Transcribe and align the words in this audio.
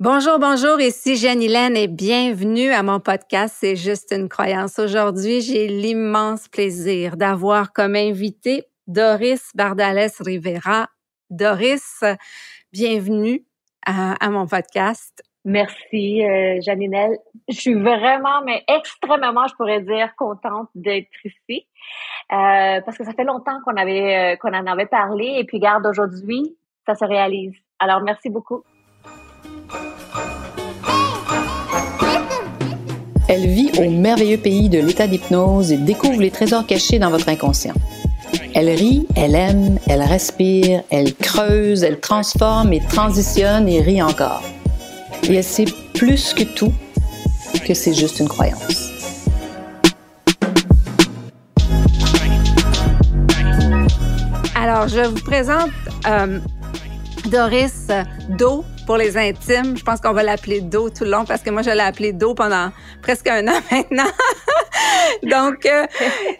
Bonjour, 0.00 0.38
bonjour, 0.38 0.80
ici 0.80 1.16
Jeanne 1.16 1.42
Hélène 1.42 1.76
et 1.76 1.88
bienvenue 1.88 2.70
à 2.70 2.84
mon 2.84 3.00
podcast 3.00 3.56
C'est 3.58 3.74
juste 3.74 4.14
une 4.16 4.28
croyance. 4.28 4.78
Aujourd'hui, 4.78 5.40
j'ai 5.40 5.66
l'immense 5.66 6.46
plaisir 6.46 7.16
d'avoir 7.16 7.72
comme 7.72 7.96
invité 7.96 8.66
Doris 8.86 9.50
Bardales 9.56 10.12
Rivera. 10.20 10.86
Doris, 11.30 12.04
bienvenue 12.72 13.44
à, 13.84 14.30
mon 14.30 14.46
podcast. 14.46 15.20
Merci, 15.44 16.24
euh. 16.24 16.60
Je 17.48 17.54
suis 17.60 17.74
vraiment, 17.74 18.40
mais 18.44 18.62
extrêmement, 18.68 19.48
je 19.48 19.54
pourrais 19.56 19.80
dire, 19.80 20.14
contente 20.16 20.68
d'être 20.76 21.08
ici. 21.24 21.66
Euh, 22.30 22.80
parce 22.82 22.96
que 22.96 23.02
ça 23.02 23.14
fait 23.14 23.24
longtemps 23.24 23.58
qu'on 23.64 23.76
avait 23.76 24.34
euh, 24.34 24.36
qu'on 24.36 24.54
en 24.54 24.66
avait 24.68 24.86
parlé 24.86 25.38
et 25.40 25.44
puis 25.44 25.58
garde 25.58 25.84
aujourd'hui, 25.86 26.56
ça 26.86 26.94
se 26.94 27.04
réalise. 27.04 27.56
Alors 27.80 28.00
merci 28.02 28.30
beaucoup. 28.30 28.62
Elle 33.28 33.46
vit 33.46 33.70
au 33.78 33.90
merveilleux 33.90 34.38
pays 34.38 34.70
de 34.70 34.78
l'état 34.78 35.06
d'hypnose 35.06 35.70
et 35.70 35.76
découvre 35.76 36.18
les 36.18 36.30
trésors 36.30 36.66
cachés 36.66 36.98
dans 36.98 37.10
votre 37.10 37.28
inconscient. 37.28 37.74
Elle 38.54 38.70
rit, 38.70 39.06
elle 39.16 39.34
aime, 39.34 39.78
elle 39.86 40.00
respire, 40.00 40.82
elle 40.90 41.14
creuse, 41.14 41.82
elle 41.82 42.00
transforme 42.00 42.72
et 42.72 42.80
transitionne 42.80 43.68
et 43.68 43.82
rit 43.82 44.00
encore. 44.00 44.42
Et 45.28 45.34
elle 45.34 45.44
sait 45.44 45.66
plus 45.92 46.32
que 46.32 46.42
tout 46.42 46.72
que 47.66 47.74
c'est 47.74 47.92
juste 47.92 48.18
une 48.18 48.28
croyance. 48.28 48.92
Alors, 54.54 54.88
je 54.88 55.06
vous 55.06 55.20
présente 55.20 55.70
euh, 56.06 56.38
Doris 57.30 57.88
Do 58.38 58.64
pour 58.88 58.96
les 58.96 59.18
intimes. 59.18 59.76
Je 59.76 59.84
pense 59.84 60.00
qu'on 60.00 60.14
va 60.14 60.22
l'appeler 60.22 60.62
Do 60.62 60.88
tout 60.88 61.04
le 61.04 61.10
long 61.10 61.26
parce 61.26 61.42
que 61.42 61.50
moi, 61.50 61.60
je 61.60 61.68
l'ai 61.68 61.80
appelé 61.80 62.14
Do 62.14 62.34
pendant 62.34 62.70
presque 63.02 63.28
un 63.28 63.46
an 63.46 63.60
maintenant. 63.70 64.10
Donc, 65.24 65.66
euh, 65.66 65.86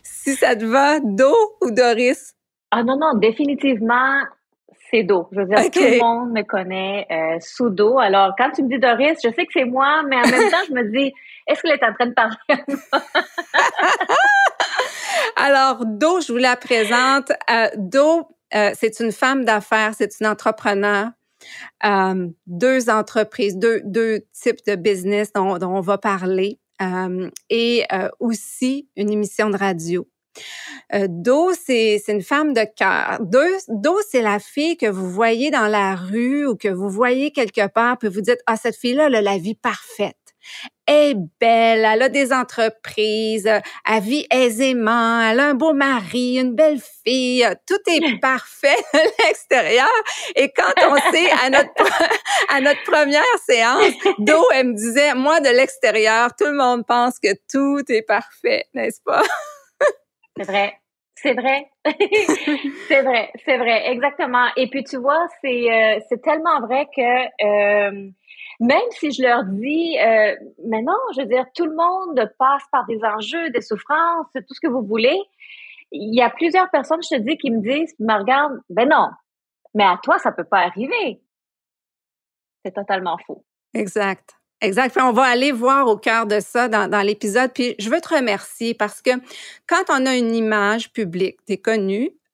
si 0.03 0.35
ça 0.35 0.57
te 0.57 0.65
va, 0.65 0.99
Do 0.99 1.31
ou 1.61 1.71
Doris? 1.71 2.33
Ah 2.71 2.83
non, 2.83 2.97
non, 2.99 3.19
définitivement, 3.19 4.23
c'est 4.91 5.03
Do. 5.03 5.29
Je 5.31 5.41
veux 5.41 5.45
dire, 5.45 5.59
tout 5.71 5.79
le 5.79 5.99
monde 5.99 6.33
me 6.33 6.43
connaît 6.43 7.07
euh, 7.11 7.39
sous 7.41 7.69
Do. 7.69 7.99
Alors, 7.99 8.33
quand 8.39 8.51
tu 8.53 8.63
me 8.63 8.69
dis 8.71 8.79
Doris, 8.79 9.19
je 9.23 9.29
sais 9.29 9.45
que 9.45 9.53
c'est 9.53 9.67
moi, 9.67 10.03
mais 10.09 10.17
en 10.17 10.31
même 10.31 10.51
temps, 10.51 10.65
je 10.69 10.73
me 10.73 10.91
dis, 10.91 11.13
est-ce 11.47 11.61
qu'elle 11.61 11.73
est 11.73 11.85
en 11.85 11.93
train 11.93 12.07
de 12.07 12.15
parler 12.15 12.35
à 12.49 12.57
moi? 12.67 13.03
Alors, 15.37 15.85
Do, 15.85 16.23
je 16.23 16.33
vous 16.33 16.39
la 16.39 16.57
présente. 16.57 17.31
Euh, 17.51 17.69
Do, 17.77 18.27
euh, 18.55 18.71
c'est 18.73 19.01
une 19.01 19.13
femme 19.13 19.45
d'affaires, 19.45 19.93
c'est 19.95 20.19
une 20.19 20.27
entrepreneur. 20.27 21.09
Euh, 21.85 22.29
deux 22.47 22.91
entreprises, 22.91 23.57
deux, 23.57 23.81
deux 23.85 24.21
types 24.33 24.65
de 24.67 24.75
business 24.77 25.33
dont, 25.33 25.59
on 25.63 25.81
va 25.81 25.99
parler 25.99 26.59
euh, 26.81 27.31
et 27.51 27.85
aussi 28.21 28.89
une 28.97 29.11
émission 29.11 29.51
de 29.51 29.57
radio. 29.57 30.09
Do, 30.93 31.53
c'est 31.53 32.01
une 32.09 32.23
femme 32.23 32.53
de 32.53 32.65
cœur. 32.77 33.19
Do, 33.21 33.97
c'est 34.09 34.23
la 34.23 34.39
fille 34.39 34.77
que 34.77 34.87
vous 34.87 35.11
voyez 35.11 35.51
dans 35.51 35.67
la 35.67 35.97
rue 35.97 36.47
ou 36.47 36.57
que 36.57 36.69
vous 36.69 36.89
voyez 36.89 37.33
quelque 37.33 37.67
part, 37.67 37.99
puis 37.99 38.09
vous 38.09 38.21
dites, 38.21 38.41
ah, 38.47 38.57
cette 38.57 38.77
fille-là, 38.77 39.07
elle 39.07 39.17
a 39.17 39.23
la 39.23 39.39
vie 39.39 39.57
parfaite 39.57 40.17
est 40.89 41.15
belle, 41.41 41.85
elle 41.85 42.03
a 42.03 42.09
des 42.09 42.33
entreprises, 42.33 43.49
elle 43.87 44.03
vit 44.03 44.27
aisément, 44.33 45.21
elle 45.21 45.39
a 45.39 45.49
un 45.51 45.55
beau 45.55 45.75
mari, 45.75 46.39
une 46.39 46.55
belle 46.55 46.81
fille, 47.05 47.47
tout 47.67 47.79
est 47.87 48.19
parfait 48.21 48.77
à 48.95 48.99
l'extérieur. 49.25 49.89
Et 50.35 50.51
quand 50.51 50.73
on 50.89 50.97
sait 51.13 51.31
à 51.45 51.51
notre 51.51 51.69
à 52.49 52.61
notre 52.61 52.83
première 52.85 53.23
séance, 53.47 53.93
Do, 54.19 54.43
elle 54.55 54.69
me 54.69 54.75
disait, 54.75 55.15
moi 55.15 55.41
de 55.41 55.51
l'extérieur, 55.51 56.31
tout 56.37 56.47
le 56.47 56.57
monde 56.57 56.87
pense 56.87 57.19
que 57.19 57.35
tout 57.51 57.85
est 57.93 58.03
parfait, 58.03 58.65
n'est-ce 58.75 59.03
pas? 59.05 59.23
C'est 60.37 60.45
vrai. 60.45 60.75
C'est 61.21 61.35
vrai, 61.35 61.67
c'est 62.89 63.03
vrai, 63.03 63.33
c'est 63.45 63.57
vrai, 63.57 63.91
exactement. 63.91 64.47
Et 64.57 64.69
puis 64.69 64.85
tu 64.85 64.99
vois, 64.99 65.27
c'est 65.43 65.69
euh, 65.69 65.99
c'est 66.09 66.23
tellement 66.23 66.61
vrai 66.61 66.87
que 66.95 67.01
euh, 67.45 68.09
même 68.61 68.91
si 68.91 69.13
je 69.13 69.23
leur 69.23 69.45
dis, 69.45 69.99
euh, 69.99 70.35
mais 70.67 70.83
non, 70.83 70.97
je 71.15 71.21
veux 71.21 71.29
dire, 71.29 71.47
tout 71.55 71.67
le 71.67 71.77
monde 71.77 72.33
passe 72.39 72.65
par 72.73 72.87
des 72.87 72.99
enjeux, 73.05 73.51
des 73.51 73.61
souffrances, 73.61 74.27
tout 74.33 74.55
ce 74.55 74.61
que 74.61 74.67
vous 74.67 74.83
voulez. 74.83 75.19
Il 75.93 76.15
y 76.15 76.23
a 76.23 76.31
plusieurs 76.31 76.69
personnes, 76.71 77.01
je 77.03 77.17
te 77.17 77.21
dis, 77.21 77.37
qui 77.39 77.51
me 77.51 77.61
disent, 77.61 77.95
me 77.99 78.19
regardent, 78.19 78.61
ben 78.69 78.89
non, 78.89 79.09
mais 79.75 79.85
à 79.85 79.99
toi, 80.03 80.19
ça 80.19 80.33
peut 80.33 80.45
pas 80.45 80.59
arriver. 80.59 81.21
C'est 82.65 82.75
totalement 82.75 83.17
faux. 83.27 83.45
Exact. 83.75 84.35
Exact. 84.61 84.99
on 85.01 85.13
va 85.13 85.23
aller 85.23 85.53
voir 85.53 85.87
au 85.87 85.97
cœur 85.97 86.27
de 86.27 86.41
ça 86.41 86.69
dans, 86.69 87.07
l'épisode. 87.07 87.53
Puis 87.53 87.77
je 87.79 87.89
veux 87.89 88.01
te 88.01 88.13
remercier 88.13 88.75
parce 88.75 89.01
que 89.01 89.11
quand 89.69 89.85
on 89.89 90.05
a 90.05 90.17
une 90.17 90.35
image 90.35 90.93
publique, 90.93 91.39
tu 91.47 91.53
es 91.53 91.59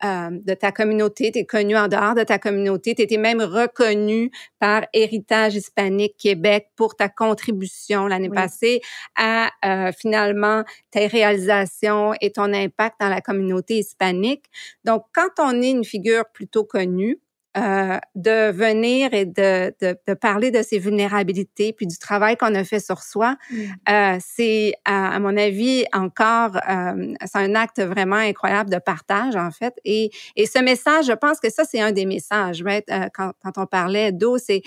euh, 0.04 0.30
de 0.32 0.54
ta 0.54 0.72
communauté, 0.72 1.30
tu 1.30 1.38
es 1.38 1.44
connu 1.46 1.76
en 1.76 1.88
dehors 1.88 2.14
de 2.14 2.24
ta 2.24 2.38
communauté, 2.38 2.94
tu 2.94 3.02
étais 3.02 3.16
même 3.16 3.40
reconnu 3.40 4.30
par 4.58 4.84
Héritage 4.92 5.54
hispanique 5.54 6.16
Québec 6.18 6.68
pour 6.76 6.96
ta 6.96 7.08
contribution 7.08 8.06
l'année 8.06 8.28
passée 8.28 8.80
à 9.16 9.50
euh, 9.64 9.92
finalement 9.96 10.64
tes 10.90 11.06
réalisations 11.06 12.12
et 12.20 12.32
ton 12.32 12.52
impact 12.52 12.96
dans 13.00 13.08
la 13.08 13.20
communauté 13.20 13.78
hispanique. 13.78 14.44
Donc, 14.84 15.04
quand 15.14 15.30
on 15.38 15.62
est 15.62 15.70
une 15.70 15.84
figure 15.84 16.24
plutôt 16.32 16.64
connue, 16.64 17.20
euh, 17.56 17.98
de 18.14 18.50
venir 18.50 19.12
et 19.14 19.24
de, 19.24 19.74
de, 19.80 19.96
de, 20.06 20.14
parler 20.14 20.50
de 20.50 20.62
ses 20.62 20.78
vulnérabilités 20.78 21.72
puis 21.72 21.86
du 21.86 21.98
travail 21.98 22.36
qu'on 22.36 22.54
a 22.54 22.64
fait 22.64 22.80
sur 22.80 23.02
soi, 23.02 23.36
mm. 23.50 23.56
euh, 23.88 24.16
c'est 24.20 24.74
à, 24.84 25.18
mon 25.20 25.36
avis 25.36 25.84
encore 25.92 26.56
euh, 26.68 27.14
c'est 27.24 27.38
un 27.38 27.54
acte 27.54 27.80
vraiment 27.80 28.16
incroyable 28.16 28.70
de 28.70 28.78
partage 28.78 29.36
en 29.36 29.50
fait. 29.50 29.74
Et, 29.84 30.10
et 30.36 30.46
ce 30.46 30.58
message, 30.58 31.06
je 31.06 31.12
pense 31.12 31.40
que 31.40 31.50
ça 31.50 31.64
c'est 31.64 31.80
un 31.80 31.92
des 31.92 32.06
messages. 32.06 32.62
Right? 32.62 32.84
Euh, 32.90 33.08
quand, 33.14 33.32
quand 33.42 33.58
on 33.58 33.66
parlait 33.66 34.12
d'eau, 34.12 34.38
c'est 34.38 34.62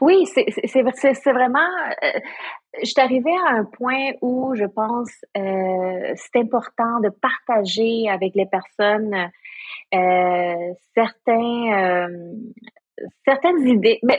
oui, 0.00 0.26
c'est 0.26 0.46
c'est 0.66 1.32
vraiment. 1.32 1.58
Euh, 2.02 2.10
je 2.82 2.86
suis 2.86 3.00
arrivée 3.00 3.34
à 3.48 3.56
un 3.56 3.64
point 3.64 4.12
où 4.20 4.54
je 4.54 4.64
pense 4.64 5.10
euh, 5.36 6.14
c'est 6.16 6.40
important 6.40 7.00
de 7.00 7.10
partager 7.10 8.08
avec 8.08 8.34
les 8.34 8.46
personnes 8.46 9.30
certains, 10.94 11.72
euh, 11.72 12.08
certaines 13.24 13.66
idées, 13.66 13.98
mais 14.02 14.18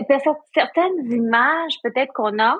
certaines 0.54 1.12
images 1.12 1.76
peut-être 1.84 2.14
qu'on 2.14 2.40
a. 2.40 2.58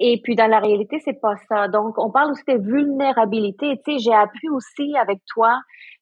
Et 0.00 0.20
puis 0.22 0.34
dans 0.34 0.48
la 0.48 0.58
réalité, 0.58 0.98
c'est 1.04 1.20
pas 1.20 1.36
ça. 1.48 1.68
Donc, 1.68 1.98
on 1.98 2.10
parle 2.10 2.32
aussi 2.32 2.42
de 2.48 2.58
vulnérabilité. 2.58 3.80
Tu 3.84 3.92
sais, 3.92 3.98
j'ai 3.98 4.14
appris 4.14 4.48
aussi 4.50 4.96
avec 4.96 5.20
toi 5.32 5.60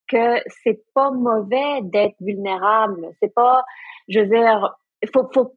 que 0.09 0.39
c'est 0.65 0.83
pas 0.95 1.11
mauvais 1.11 1.83
d'être 1.83 2.17
vulnérable. 2.21 3.09
C'est 3.21 3.35
pas, 3.35 3.65
je 4.09 4.21
veux 4.21 4.27
dire, 4.27 4.75
il 5.03 5.11
faut, 5.11 5.29
faut 5.33 5.55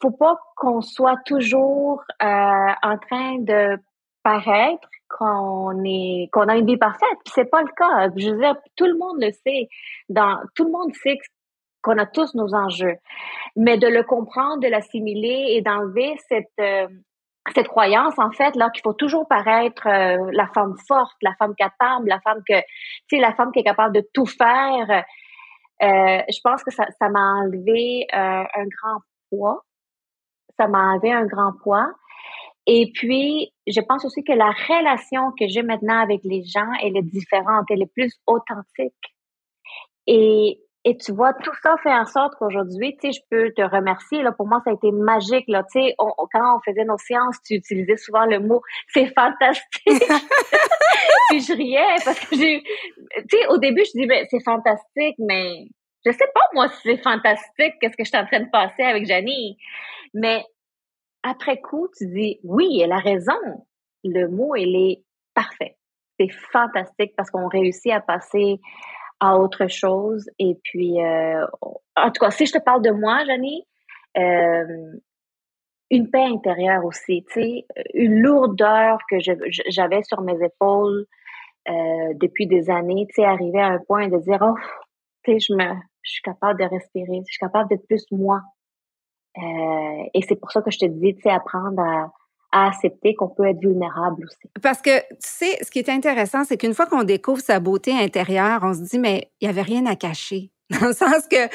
faut 0.00 0.10
pas 0.10 0.38
qu'on 0.56 0.80
soit 0.80 1.18
toujours 1.26 2.02
euh, 2.22 2.72
en 2.82 2.98
train 2.98 3.38
de 3.40 3.78
paraître 4.22 4.88
qu'on 5.18 6.48
a 6.48 6.56
une 6.56 6.66
vie 6.66 6.76
parfaite. 6.76 7.18
c'est 7.26 7.50
pas 7.50 7.62
le 7.62 7.68
cas. 7.76 8.08
Je 8.16 8.30
veux 8.30 8.38
dire, 8.38 8.56
tout 8.76 8.86
le 8.86 8.96
monde 8.96 9.16
le 9.20 9.30
sait. 9.30 9.68
Tout 10.54 10.64
le 10.64 10.70
monde 10.70 10.92
sait 10.94 11.18
qu'on 11.82 11.98
a 11.98 12.06
tous 12.06 12.34
nos 12.34 12.54
enjeux, 12.54 12.96
mais 13.56 13.76
de 13.78 13.86
le 13.86 14.02
comprendre, 14.02 14.60
de 14.60 14.68
l'assimiler 14.68 15.46
et 15.50 15.62
d'enlever 15.62 16.16
cette 16.28 16.46
euh, 16.58 16.88
cette 17.54 17.68
croyance 17.68 18.18
en 18.18 18.30
fait 18.30 18.56
là 18.56 18.70
qu'il 18.70 18.80
faut 18.82 18.94
toujours 18.94 19.28
paraître 19.28 19.86
euh, 19.86 20.30
la 20.32 20.46
femme 20.54 20.74
forte, 20.88 21.16
la 21.20 21.34
femme 21.38 21.54
capable, 21.54 22.08
la 22.08 22.20
femme 22.20 22.40
que 22.48 22.58
tu 23.06 23.16
sais 23.16 23.18
la 23.18 23.34
femme 23.34 23.52
qui 23.52 23.58
est 23.58 23.64
capable 23.64 23.94
de 23.94 24.02
tout 24.14 24.26
faire. 24.26 25.04
Euh, 25.82 26.22
je 26.32 26.40
pense 26.42 26.64
que 26.64 26.70
ça 26.70 27.08
m'a 27.10 27.34
enlevé 27.34 28.06
un 28.12 28.64
grand 28.64 29.00
poids. 29.28 29.62
Ça 30.58 30.68
m'a 30.68 30.92
enlevé 30.92 31.12
un 31.12 31.26
grand 31.26 31.52
poids. 31.62 31.88
Et 32.66 32.90
puis, 32.94 33.52
je 33.66 33.80
pense 33.80 34.04
aussi 34.04 34.24
que 34.24 34.32
la 34.32 34.50
relation 34.50 35.32
que 35.38 35.46
j'ai 35.48 35.62
maintenant 35.62 36.00
avec 36.00 36.20
les 36.24 36.44
gens, 36.44 36.70
elle 36.82 36.96
est 36.96 37.02
différente, 37.02 37.66
elle 37.70 37.82
est 37.82 37.92
plus 37.92 38.12
authentique. 38.26 38.94
Et, 40.06 40.60
et 40.84 40.96
tu 40.96 41.12
vois, 41.12 41.32
tout 41.34 41.52
ça 41.62 41.76
fait 41.82 41.92
en 41.92 42.06
sorte 42.06 42.34
qu'aujourd'hui, 42.38 42.96
tu 43.00 43.12
sais, 43.12 43.12
je 43.12 43.20
peux 43.30 43.52
te 43.54 43.62
remercier. 43.62 44.22
Là, 44.22 44.32
pour 44.32 44.46
moi, 44.46 44.60
ça 44.64 44.70
a 44.70 44.74
été 44.74 44.92
magique. 44.92 45.44
Là, 45.48 45.62
tu 45.70 45.80
sais, 45.80 45.94
quand 45.98 46.56
on 46.56 46.60
faisait 46.60 46.84
nos 46.84 46.98
séances, 46.98 47.36
tu 47.46 47.54
utilisais 47.54 47.96
souvent 47.96 48.24
le 48.26 48.40
mot 48.40 48.62
"c'est 48.88 49.12
fantastique". 49.14 49.62
puis 51.30 51.40
je 51.40 51.52
riais 51.52 51.96
parce 52.04 52.20
que 52.20 52.36
j'ai, 52.36 52.62
tu 52.62 53.38
sais, 53.38 53.46
au 53.48 53.58
début, 53.58 53.82
je 53.84 53.98
dis 53.98 54.06
ben 54.06 54.26
c'est 54.30 54.42
fantastique, 54.42 55.16
mais 55.18 55.66
je 56.04 56.12
sais 56.12 56.28
pas 56.34 56.40
moi 56.54 56.68
si 56.68 56.80
c'est 56.82 57.02
fantastique. 57.02 57.74
Qu'est-ce 57.80 57.96
que 57.96 58.04
je 58.04 58.08
suis 58.08 58.18
en 58.18 58.26
train 58.26 58.40
de 58.40 58.50
passer 58.50 58.82
avec 58.82 59.06
Janie? 59.06 59.56
Mais 60.12 60.44
après 61.24 61.60
coup, 61.60 61.88
tu 61.96 62.06
dis 62.06 62.38
oui, 62.44 62.80
elle 62.82 62.92
a 62.92 62.98
raison. 62.98 63.32
Le 64.04 64.28
mot, 64.28 64.54
il 64.54 64.76
est 64.76 65.04
parfait. 65.34 65.76
C'est 66.20 66.30
fantastique 66.52 67.14
parce 67.16 67.30
qu'on 67.30 67.48
réussit 67.48 67.92
à 67.92 68.00
passer 68.00 68.60
à 69.18 69.38
autre 69.38 69.66
chose. 69.66 70.28
Et 70.38 70.56
puis, 70.62 71.02
euh, 71.02 71.44
en 71.96 72.10
tout 72.10 72.20
cas, 72.20 72.30
si 72.30 72.46
je 72.46 72.52
te 72.52 72.62
parle 72.62 72.82
de 72.82 72.90
moi, 72.90 73.24
Janie, 73.24 73.66
une 75.90 76.10
paix 76.10 76.24
intérieure 76.24 76.84
aussi, 76.84 77.24
tu 77.32 77.40
sais, 77.40 77.66
une 77.94 78.20
lourdeur 78.20 78.98
que 79.10 79.16
j'avais 79.18 80.02
sur 80.02 80.20
mes 80.20 80.44
épaules 80.44 81.06
depuis 81.66 82.46
des 82.46 82.70
années, 82.70 83.06
tu 83.08 83.14
sais, 83.22 83.24
arriver 83.24 83.60
à 83.60 83.68
un 83.68 83.78
point 83.78 84.08
de 84.08 84.18
dire, 84.18 84.38
oh, 84.42 84.54
tu 85.24 85.32
sais, 85.32 85.38
je 85.40 85.54
me, 85.54 85.74
je 86.02 86.10
suis 86.10 86.22
capable 86.22 86.60
de 86.60 86.64
respirer, 86.64 87.22
je 87.26 87.32
suis 87.32 87.38
capable 87.38 87.68
d'être 87.70 87.86
plus 87.86 88.04
moi. 88.10 88.42
Et 89.36 90.22
c'est 90.28 90.36
pour 90.36 90.52
ça 90.52 90.62
que 90.62 90.70
je 90.70 90.78
te 90.78 90.86
dis, 90.86 91.14
tu 91.14 91.22
sais, 91.22 91.30
apprendre 91.30 91.80
à, 91.80 92.12
à 92.54 92.68
accepter 92.68 93.14
qu'on 93.14 93.28
peut 93.28 93.46
être 93.46 93.58
vulnérable 93.60 94.24
aussi. 94.24 94.48
Parce 94.62 94.80
que, 94.80 95.00
tu 95.00 95.16
sais, 95.18 95.58
ce 95.62 95.70
qui 95.72 95.80
est 95.80 95.88
intéressant, 95.88 96.44
c'est 96.44 96.56
qu'une 96.56 96.72
fois 96.72 96.86
qu'on 96.86 97.02
découvre 97.02 97.40
sa 97.40 97.58
beauté 97.58 97.92
intérieure, 97.92 98.60
on 98.62 98.72
se 98.72 98.82
dit, 98.82 98.98
mais 99.00 99.32
il 99.40 99.48
n'y 99.48 99.50
avait 99.50 99.62
rien 99.62 99.84
à 99.86 99.96
cacher. 99.96 100.52
Dans 100.80 100.86
le 100.86 100.92
sens 100.92 101.26
que, 101.28 101.48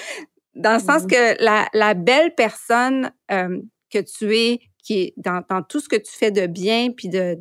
dans 0.56 0.74
le 0.74 0.80
sens 0.80 1.04
mm-hmm. 1.04 1.38
que 1.38 1.44
la, 1.44 1.68
la 1.74 1.94
belle 1.94 2.36
personne 2.36 3.12
euh, 3.32 3.62
que 3.90 4.00
tu 4.00 4.36
es, 4.36 4.60
qui 4.84 5.02
est 5.02 5.14
dans, 5.18 5.42
dans, 5.50 5.62
tout 5.62 5.80
ce 5.80 5.88
que 5.88 5.96
tu 5.96 6.12
fais 6.12 6.32
de 6.32 6.48
bien 6.48 6.92
puis 6.92 7.10
de, 7.10 7.38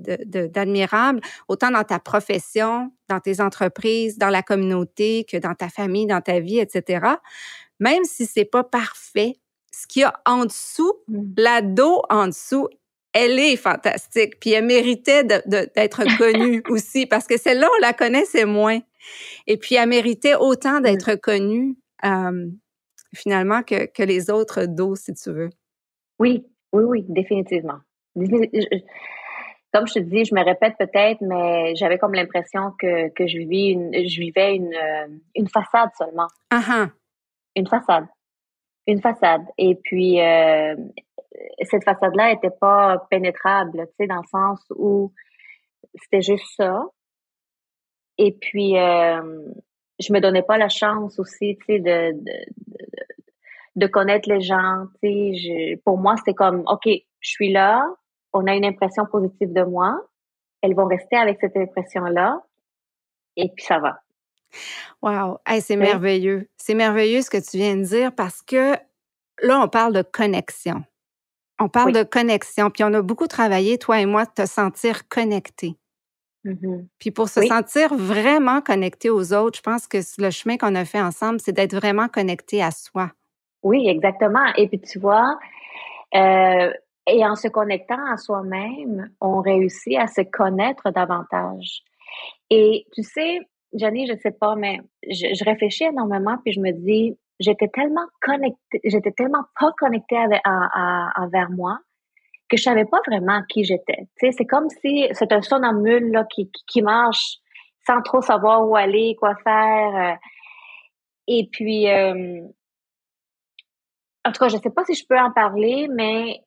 d'admirable, 0.46 1.20
autant 1.48 1.70
dans 1.70 1.84
ta 1.84 1.98
profession, 1.98 2.92
dans 3.08 3.20
tes 3.20 3.40
entreprises, 3.40 4.18
dans 4.18 4.30
la 4.30 4.42
communauté, 4.42 5.24
que 5.24 5.36
dans 5.36 5.54
ta 5.54 5.68
famille, 5.68 6.06
dans 6.06 6.20
ta 6.20 6.40
vie, 6.40 6.58
etc. 6.58 7.06
Même 7.80 8.04
si 8.04 8.26
c'est 8.26 8.44
pas 8.44 8.64
parfait, 8.64 9.34
ce 9.78 9.86
qu'il 9.86 10.02
y 10.02 10.04
a 10.04 10.12
en 10.26 10.44
dessous, 10.44 10.92
mm. 11.06 11.34
l'ado 11.36 12.02
en 12.10 12.26
dessous, 12.26 12.68
elle 13.12 13.38
est 13.38 13.56
fantastique. 13.56 14.40
Puis 14.40 14.50
elle 14.50 14.66
méritait 14.66 15.22
d'être 15.22 16.02
connue 16.18 16.62
aussi, 16.68 17.06
parce 17.06 17.26
que 17.26 17.38
celle-là, 17.38 17.68
on 17.78 17.80
la 17.80 17.92
connaissait 17.92 18.44
moins. 18.44 18.80
Et 19.46 19.56
puis 19.56 19.76
elle 19.76 19.88
méritait 19.88 20.34
autant 20.34 20.80
d'être 20.80 21.14
connue, 21.14 21.76
euh, 22.04 22.46
finalement, 23.14 23.62
que, 23.62 23.86
que 23.86 24.02
les 24.02 24.30
autres 24.30 24.66
dos, 24.66 24.96
si 24.96 25.14
tu 25.14 25.30
veux. 25.30 25.50
Oui, 26.18 26.44
oui, 26.72 26.84
oui, 26.84 27.04
définitivement. 27.08 27.78
Comme 29.72 29.86
je 29.86 29.94
te 29.94 29.98
dis, 30.00 30.24
je 30.24 30.34
me 30.34 30.44
répète 30.44 30.74
peut-être, 30.76 31.20
mais 31.20 31.76
j'avais 31.76 31.98
comme 31.98 32.14
l'impression 32.14 32.72
que, 32.80 33.10
que 33.10 33.28
je, 33.28 33.38
vivais 33.38 33.68
une, 33.68 33.92
je 33.92 34.20
vivais 34.20 34.56
une, 34.56 34.74
euh, 34.74 35.06
une 35.36 35.48
façade 35.48 35.90
seulement. 35.96 36.26
Uh 36.52 36.56
-huh. 36.56 36.90
Une 37.54 37.66
façade. 37.68 38.06
Une 38.88 39.00
façade. 39.00 39.44
Et 39.58 39.76
puis, 39.76 40.20
euh, 40.20 40.74
cette 41.62 41.84
façade-là 41.84 42.32
n'était 42.32 42.50
pas 42.50 43.06
pénétrable, 43.10 43.86
tu 43.86 43.94
sais, 44.00 44.06
dans 44.06 44.22
le 44.22 44.28
sens 44.28 44.60
où 44.74 45.12
c'était 45.94 46.22
juste 46.22 46.46
ça. 46.56 46.80
Et 48.16 48.32
puis, 48.32 48.76
euh, 48.78 49.22
je 50.00 50.12
me 50.12 50.20
donnais 50.20 50.42
pas 50.42 50.58
la 50.58 50.68
chance 50.68 51.18
aussi, 51.18 51.56
tu 51.58 51.66
sais, 51.66 51.78
de, 51.80 52.12
de, 52.12 52.32
de, 53.76 53.86
connaître 53.86 54.28
les 54.28 54.40
gens. 54.40 54.86
Tu 55.02 55.36
sais, 55.36 55.80
pour 55.84 55.98
moi, 55.98 56.16
c'était 56.16 56.34
comme, 56.34 56.62
OK, 56.66 56.86
je 56.86 57.28
suis 57.28 57.52
là, 57.52 57.84
on 58.32 58.46
a 58.46 58.54
une 58.54 58.64
impression 58.64 59.04
positive 59.06 59.52
de 59.52 59.62
moi, 59.62 60.00
elles 60.62 60.74
vont 60.74 60.86
rester 60.86 61.16
avec 61.16 61.38
cette 61.40 61.56
impression-là, 61.56 62.42
et 63.36 63.50
puis 63.54 63.64
ça 63.64 63.78
va. 63.78 64.00
Wow, 65.02 65.38
c'est 65.60 65.76
merveilleux. 65.76 66.48
C'est 66.56 66.74
merveilleux 66.74 67.22
ce 67.22 67.30
que 67.30 67.38
tu 67.38 67.56
viens 67.58 67.76
de 67.76 67.84
dire 67.84 68.14
parce 68.14 68.42
que 68.42 68.74
là, 69.42 69.60
on 69.60 69.68
parle 69.68 69.92
de 69.92 70.02
connexion. 70.02 70.84
On 71.60 71.68
parle 71.68 71.92
de 71.92 72.04
connexion, 72.04 72.70
puis 72.70 72.84
on 72.84 72.94
a 72.94 73.02
beaucoup 73.02 73.26
travaillé, 73.26 73.78
toi 73.78 74.00
et 74.00 74.06
moi, 74.06 74.24
de 74.24 74.30
te 74.30 74.46
sentir 74.46 75.08
connecté. 75.08 75.76
Mm-hmm. 76.44 76.86
Puis 77.00 77.10
pour 77.10 77.28
se 77.28 77.44
sentir 77.46 77.94
vraiment 77.94 78.60
connecté 78.60 79.10
aux 79.10 79.32
autres, 79.32 79.58
je 79.58 79.62
pense 79.62 79.88
que 79.88 79.98
le 80.18 80.30
chemin 80.30 80.56
qu'on 80.56 80.76
a 80.76 80.84
fait 80.84 81.00
ensemble, 81.00 81.40
c'est 81.40 81.52
d'être 81.52 81.74
vraiment 81.74 82.08
connecté 82.08 82.62
à 82.62 82.70
soi. 82.70 83.10
Oui, 83.64 83.88
exactement. 83.88 84.46
Et 84.56 84.68
puis 84.68 84.80
tu 84.80 85.00
vois, 85.00 85.36
euh, 86.14 86.72
et 87.08 87.26
en 87.26 87.34
se 87.34 87.48
connectant 87.48 88.04
à 88.12 88.16
soi-même, 88.16 89.10
on 89.20 89.40
réussit 89.40 89.96
à 89.98 90.06
se 90.06 90.20
connaître 90.20 90.90
davantage. 90.90 91.82
Et 92.50 92.86
tu 92.94 93.02
sais, 93.02 93.40
Jenny, 93.74 94.06
je 94.06 94.16
sais 94.16 94.30
pas, 94.30 94.54
mais 94.54 94.80
je, 95.08 95.34
je, 95.34 95.44
réfléchis 95.44 95.84
énormément, 95.84 96.38
puis 96.44 96.52
je 96.52 96.60
me 96.60 96.72
dis, 96.72 97.18
j'étais 97.38 97.68
tellement 97.68 98.06
connectée, 98.20 98.80
j'étais 98.84 99.12
tellement 99.12 99.44
pas 99.58 99.72
connectée 99.78 100.16
avec, 100.16 100.40
envers 100.44 101.50
moi 101.50 101.78
que 102.48 102.56
je 102.56 102.62
savais 102.62 102.86
pas 102.86 103.00
vraiment 103.06 103.42
qui 103.48 103.64
j'étais. 103.64 104.08
Tu 104.18 104.26
sais, 104.26 104.32
c'est 104.32 104.46
comme 104.46 104.68
si 104.70 105.06
c'est 105.12 105.32
un 105.32 105.42
somnambule 105.42 106.10
là 106.12 106.24
qui, 106.24 106.50
qui, 106.66 106.82
marche 106.82 107.38
sans 107.86 108.00
trop 108.02 108.22
savoir 108.22 108.66
où 108.66 108.74
aller, 108.74 109.16
quoi 109.18 109.34
faire. 109.44 109.96
Euh. 109.96 110.16
Et 111.26 111.48
puis, 111.52 111.88
euh, 111.90 112.40
en 114.24 114.32
tout 114.32 114.38
cas, 114.38 114.48
je 114.48 114.56
sais 114.56 114.70
pas 114.70 114.84
si 114.84 114.94
je 114.94 115.04
peux 115.06 115.18
en 115.18 115.30
parler, 115.30 115.88
mais 115.90 116.40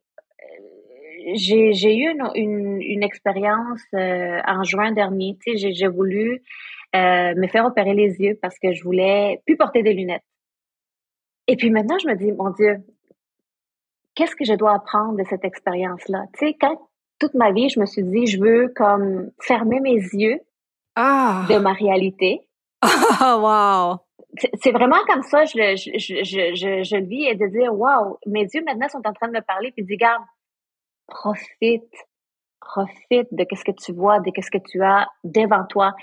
j'ai, 1.34 1.74
j'ai 1.74 1.96
eu 1.98 2.10
une, 2.10 2.30
une, 2.36 2.82
une 2.82 3.04
expérience 3.04 3.82
en 3.94 4.64
juin 4.64 4.92
dernier. 4.92 5.38
Tu 5.44 5.52
sais, 5.52 5.58
j'ai, 5.58 5.74
j'ai 5.74 5.88
voulu 5.88 6.42
me 6.94 7.48
faire 7.48 7.66
opérer 7.66 7.94
les 7.94 8.20
yeux 8.20 8.38
parce 8.42 8.58
que 8.60 8.74
je 8.74 8.84
voulais 8.84 9.42
plus 9.46 9.58
porter 9.58 9.84
des 9.84 9.94
lunettes. 9.94 10.24
Et 11.48 11.56
puis 11.56 11.70
maintenant, 11.70 11.98
je 12.00 12.08
me 12.08 12.16
dis, 12.16 12.32
mon 12.32 12.50
Dieu, 12.52 12.78
qu'est-ce 14.16 14.36
que 14.36 14.46
je 14.46 14.54
dois 14.54 14.74
apprendre 14.74 15.18
de 15.18 15.24
cette 15.30 15.44
expérience-là? 15.44 16.26
Tu 16.38 16.48
sais, 16.48 16.58
quand 16.60 16.80
toute 17.20 17.34
ma 17.34 17.52
vie, 17.52 17.70
je 17.70 17.80
me 17.80 17.86
suis 17.86 18.04
dit, 18.04 18.26
je 18.26 18.40
veux 18.40 18.74
comme 18.76 19.32
fermer 19.42 19.80
mes 19.80 19.96
yeux 19.96 20.40
ah. 20.96 21.46
de 21.50 21.58
ma 21.58 21.74
réalité. 21.74 22.42
Oh, 22.84 22.88
wow! 23.42 23.98
C'est 24.62 24.72
vraiment 24.72 25.04
comme 25.08 25.24
ça, 25.24 25.46
je, 25.46 25.76
je, 25.76 25.92
je, 25.98 26.24
je, 26.24 26.84
je, 26.84 26.96
le 26.96 27.06
vis 27.06 27.26
et 27.26 27.36
de 27.36 27.48
dire, 27.48 27.74
wow, 27.74 28.18
mes 28.26 28.48
yeux 28.54 28.64
maintenant 28.66 28.88
sont 28.88 29.06
en 29.06 29.14
train 29.14 29.28
de 29.28 29.34
me 29.34 29.42
parler, 29.42 29.72
puis 29.72 29.84
dis, 29.84 29.98
garde, 29.98 30.24
profite, 31.12 31.94
profite 32.60 33.28
de 33.32 33.46
ce 33.54 33.64
que 33.64 33.72
tu 33.72 33.94
vois, 33.94 34.20
de 34.20 34.32
ce 34.36 34.50
que 34.50 34.58
tu 34.58 34.82
as 34.82 35.08
devant 35.24 35.66
toi. 35.68 35.94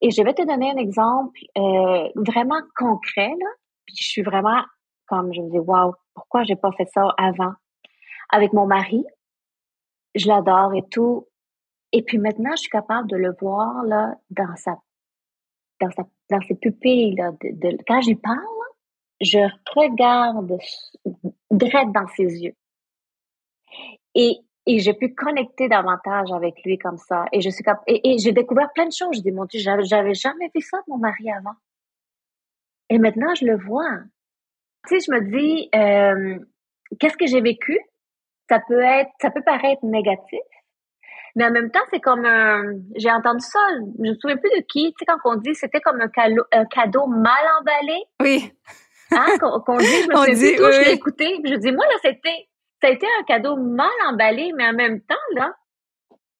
Et 0.00 0.10
je 0.10 0.22
vais 0.22 0.34
te 0.34 0.42
donner 0.46 0.70
un 0.70 0.76
exemple 0.76 1.38
euh, 1.58 2.08
vraiment 2.16 2.60
concret, 2.76 3.28
là. 3.28 3.48
Puis 3.86 3.96
je 3.98 4.08
suis 4.08 4.22
vraiment 4.22 4.62
comme 5.06 5.32
je 5.32 5.40
me 5.40 5.50
dis, 5.50 5.58
waouh, 5.58 5.94
pourquoi 6.14 6.44
j'ai 6.44 6.56
pas 6.56 6.72
fait 6.72 6.88
ça 6.92 7.08
avant? 7.18 7.52
Avec 8.30 8.52
mon 8.52 8.66
mari, 8.66 9.04
je 10.14 10.28
l'adore 10.28 10.74
et 10.74 10.84
tout. 10.90 11.28
Et 11.92 12.02
puis 12.02 12.18
maintenant, 12.18 12.50
je 12.52 12.62
suis 12.62 12.70
capable 12.70 13.08
de 13.08 13.16
le 13.16 13.34
voir 13.40 13.84
là 13.84 14.14
dans 14.30 14.56
sa, 14.56 14.78
dans 15.80 15.90
sa, 15.90 16.04
dans 16.30 16.40
ses 16.42 16.54
pupilles 16.54 17.14
là. 17.14 17.32
De, 17.42 17.76
quand 17.86 18.00
j'y 18.00 18.14
parle, 18.14 18.38
je 19.20 19.38
regarde 19.74 20.58
direct 21.50 21.92
dans 21.92 22.08
ses 22.08 22.42
yeux. 22.42 22.56
Et, 24.14 24.38
et 24.66 24.78
j'ai 24.78 24.94
pu 24.94 25.14
connecter 25.14 25.68
davantage 25.68 26.32
avec 26.32 26.62
lui 26.64 26.78
comme 26.78 26.96
ça. 26.96 27.24
Et 27.32 27.40
je 27.40 27.50
suis 27.50 27.62
cap 27.62 27.82
et, 27.86 28.12
et 28.12 28.18
j'ai 28.18 28.32
découvert 28.32 28.72
plein 28.74 28.86
de 28.86 28.92
choses. 28.92 29.16
Je 29.16 29.20
dis, 29.20 29.32
mon 29.32 29.44
Dieu, 29.44 29.60
j'avais 29.60 30.14
jamais 30.14 30.50
vu 30.54 30.60
ça 30.60 30.78
de 30.78 30.84
mon 30.88 30.98
mari 30.98 31.30
avant. 31.30 31.56
Et 32.90 32.98
maintenant, 32.98 33.34
je 33.34 33.46
le 33.46 33.56
vois. 33.56 33.98
Tu 34.88 35.00
sais, 35.00 35.06
je 35.06 35.12
me 35.12 35.20
dis, 35.30 35.68
euh, 35.74 36.38
qu'est-ce 36.98 37.16
que 37.16 37.26
j'ai 37.26 37.40
vécu? 37.40 37.78
Ça 38.48 38.60
peut 38.68 38.82
être, 38.82 39.10
ça 39.20 39.30
peut 39.30 39.42
paraître 39.42 39.84
négatif, 39.84 40.40
mais 41.36 41.44
en 41.44 41.50
même 41.50 41.70
temps, 41.70 41.80
c'est 41.90 42.00
comme 42.00 42.24
un, 42.24 42.62
j'ai 42.96 43.10
entendu 43.10 43.44
ça, 43.44 43.58
je 43.98 44.02
me 44.02 44.14
souviens 44.14 44.36
plus 44.36 44.50
de 44.50 44.64
qui, 44.66 44.92
tu 44.92 44.94
sais, 45.00 45.04
quand 45.06 45.18
on 45.24 45.36
dit 45.36 45.54
c'était 45.54 45.80
comme 45.80 46.00
un 46.00 46.08
cadeau, 46.08 46.44
un 46.52 46.64
cadeau 46.66 47.06
mal 47.06 47.44
emballé. 47.60 48.04
Oui. 48.22 48.52
Hein, 49.10 49.26
qu'on 49.40 49.76
dit, 49.78 49.84
je 49.84 50.08
me 50.08 50.14
souviens 50.16 50.34
plus, 50.34 50.56
tout, 50.56 50.72
je 50.72 50.84
l'ai 50.84 50.92
écouté, 50.92 51.40
je 51.44 51.54
dis, 51.56 51.72
moi, 51.72 51.84
là, 51.86 51.94
c'était, 52.02 52.48
ça 52.84 52.90
a 52.90 52.92
été 52.92 53.06
un 53.18 53.24
cadeau 53.24 53.56
mal 53.56 53.88
emballé, 54.10 54.52
mais 54.54 54.66
en 54.66 54.74
même 54.74 55.00
temps, 55.00 55.14
là, 55.34 55.54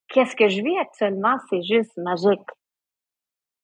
qu'est-ce 0.08 0.36
que 0.36 0.46
je 0.46 0.60
vis 0.60 0.78
actuellement? 0.78 1.36
C'est 1.48 1.62
juste 1.62 1.96
magique. 1.96 2.46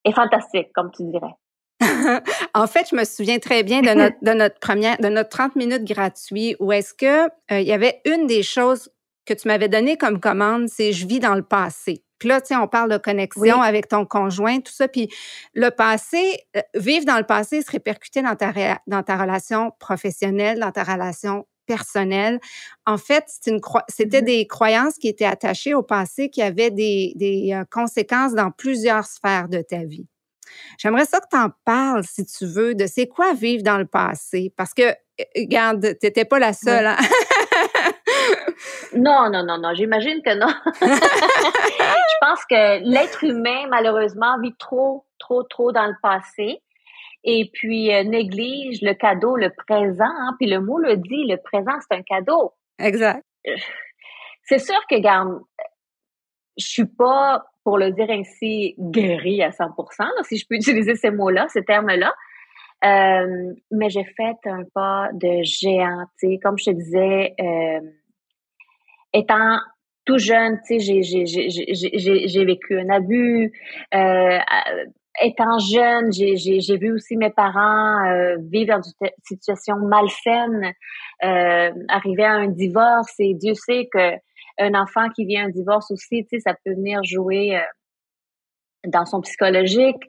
Et 0.06 0.12
fantastique, 0.12 0.68
comme 0.75 0.90
tu 0.90 1.02
dirais. 1.04 1.34
en 2.54 2.66
fait, 2.66 2.88
je 2.90 2.96
me 2.96 3.04
souviens 3.04 3.38
très 3.38 3.64
bien 3.64 3.82
de 3.82 3.90
notre, 3.90 4.16
de 4.22 4.32
notre 4.32 4.58
première, 4.60 4.96
de 4.96 5.08
notre 5.08 5.28
30 5.28 5.56
minutes 5.56 5.84
gratuit 5.84 6.56
où 6.58 6.72
est-ce 6.72 6.94
que 6.94 7.26
euh, 7.52 7.60
il 7.60 7.66
y 7.66 7.72
avait 7.72 8.00
une 8.06 8.26
des 8.26 8.42
choses 8.42 8.90
que 9.26 9.34
tu 9.34 9.46
m'avais 9.49 9.68
donné 9.68 9.99
comme 9.99 10.18
commande, 10.18 10.68
c'est 10.68 10.92
je 10.92 11.06
vis 11.06 11.20
dans 11.20 11.34
le 11.34 11.42
passé. 11.42 12.02
Puis 12.18 12.30
là, 12.30 12.40
tu 12.40 12.49
sais, 12.49 12.56
on 12.56 12.66
parle 12.66 12.90
de 12.90 12.99
connexion 12.99 13.60
avec 13.60 13.88
ton 13.88 14.06
conjoint, 14.06 14.60
tout 14.60 14.72
ça. 14.72 14.88
Puis 14.88 15.10
le 15.52 15.70
passé, 15.70 16.46
euh, 16.56 16.60
vivre 16.75 17.04
dans 17.04 17.18
le 17.18 17.25
passé 17.25 17.60
se 17.60 17.70
répercuter 17.70 18.22
dans 18.22 18.37
ta, 18.37 18.52
dans 18.87 19.02
ta 19.02 19.18
relation 19.18 19.72
professionnelle, 19.78 20.60
dans 20.60 20.72
ta 20.72 20.84
relation 20.84 21.46
personnelle. 21.71 22.41
En 22.85 22.99
fait, 22.99 23.25
c'était 23.89 24.23
mmh 24.23 24.25
des 24.25 24.47
croyances 24.47 24.95
qui 24.95 25.09
étaient 25.09 25.25
attachées 25.25 25.75
au 25.75 25.83
passé 25.83 26.31
qui 26.31 26.43
avaient 26.43 26.71
des, 26.71 27.12
des 27.15 27.53
euh, 27.53 27.65
conséquences 27.71 28.35
dans 28.35 28.50
plusieurs 28.50 29.05
sphères 29.05 29.49
de 29.49 29.62
ta 29.62 29.85
vie. 29.85 30.07
J'aimerais 30.79 31.05
ça 31.05 31.21
que 31.21 31.27
tu 31.31 31.37
en 31.37 31.50
parles, 31.65 32.03
si 32.03 32.27
tu 32.27 32.47
veux, 32.47 32.75
de 32.75 32.87
c'est 32.87 33.07
quoi 33.07 33.35
vivre 33.35 33.62
dans 33.62 33.79
le 33.79 33.87
passé? 33.87 34.53
Parce 34.57 34.75
que, 34.75 34.83
euh, 34.83 35.25
regarde, 35.37 35.97
tu 36.00 36.07
n'étais 36.07 36.25
pas 36.25 36.41
la 36.41 36.53
seule. 36.53 36.87
Hein? 36.87 36.97
non, 38.97 39.31
non, 39.31 39.45
non, 39.45 39.59
non, 39.59 39.73
j'imagine 39.75 40.23
que 40.23 40.37
non. 40.37 40.53
Je 40.81 42.17
pense 42.21 42.45
que 42.50 42.91
l'être 42.91 43.23
humain, 43.23 43.67
malheureusement, 43.69 44.41
vit 44.43 44.57
trop, 44.59 45.05
trop, 45.19 45.45
trop 45.45 45.71
dans 45.71 45.87
le 45.87 45.95
passé. 46.03 46.61
Et 47.25 47.50
puis 47.53 47.95
euh, 47.95 48.03
néglige 48.03 48.81
le 48.83 48.95
cadeau, 48.95 49.37
le 49.37 49.50
présent. 49.50 50.05
Hein, 50.05 50.35
puis 50.39 50.49
le 50.49 50.61
mot 50.61 50.79
le 50.79 50.97
dit, 50.97 51.27
le 51.27 51.37
présent, 51.37 51.79
c'est 51.81 51.97
un 51.97 52.03
cadeau. 52.03 52.53
Exact. 52.79 53.25
C'est 54.45 54.59
sûr 54.59 54.79
que, 54.89 54.99
garde, 54.99 55.41
je 56.57 56.67
suis 56.67 56.87
pas, 56.87 57.45
pour 57.65 57.79
le 57.79 57.93
dire 57.93 58.11
ainsi, 58.11 58.75
guérie 58.79 59.43
à 59.43 59.50
100%, 59.50 60.25
si 60.25 60.39
je 60.39 60.47
peux 60.49 60.55
utiliser 60.57 60.95
ces 60.95 61.11
mots-là, 61.11 61.47
ces 61.49 61.65
termes-là. 61.65 62.12
Euh, 62.83 63.53
mais 63.71 63.91
j'ai 63.91 64.05
fait 64.05 64.37
un 64.47 64.65
pas 64.75 65.11
de 65.12 65.43
géant, 65.43 66.07
tu 66.19 66.29
sais, 66.29 66.39
comme 66.39 66.57
je 66.57 66.65
te 66.65 66.71
disais, 66.71 67.35
euh, 67.39 67.81
étant 69.12 69.59
tout 70.07 70.17
jeune, 70.17 70.59
tu 70.67 70.81
sais, 70.81 71.03
j'ai 71.03 72.45
vécu 72.45 72.81
un 72.81 72.89
abus. 72.89 73.53
Euh, 73.95 74.39
étant 75.21 75.59
jeune, 75.59 76.12
j'ai 76.12 76.77
vu 76.77 76.93
aussi 76.93 77.17
mes 77.17 77.31
parents 77.31 78.05
euh, 78.07 78.37
vivre 78.41 78.77
dans 78.77 78.83
une 78.83 79.09
situation 79.25 79.77
malsaine, 79.77 80.73
euh, 81.25 81.71
arriver 81.89 82.25
à 82.25 82.33
un 82.33 82.49
divorce. 82.49 83.15
Et 83.19 83.35
Dieu 83.35 83.55
sait 83.55 83.89
que 83.93 84.15
un 84.59 84.75
enfant 84.75 85.09
qui 85.11 85.25
vit 85.25 85.39
un 85.39 85.49
divorce 85.49 85.91
aussi, 85.91 86.25
tu 86.25 86.37
sais, 86.37 86.41
ça 86.41 86.55
peut 86.65 86.73
venir 86.73 87.03
jouer 87.05 87.57
euh, 87.57 87.61
dans 88.87 89.05
son 89.05 89.21
psychologique. 89.21 90.03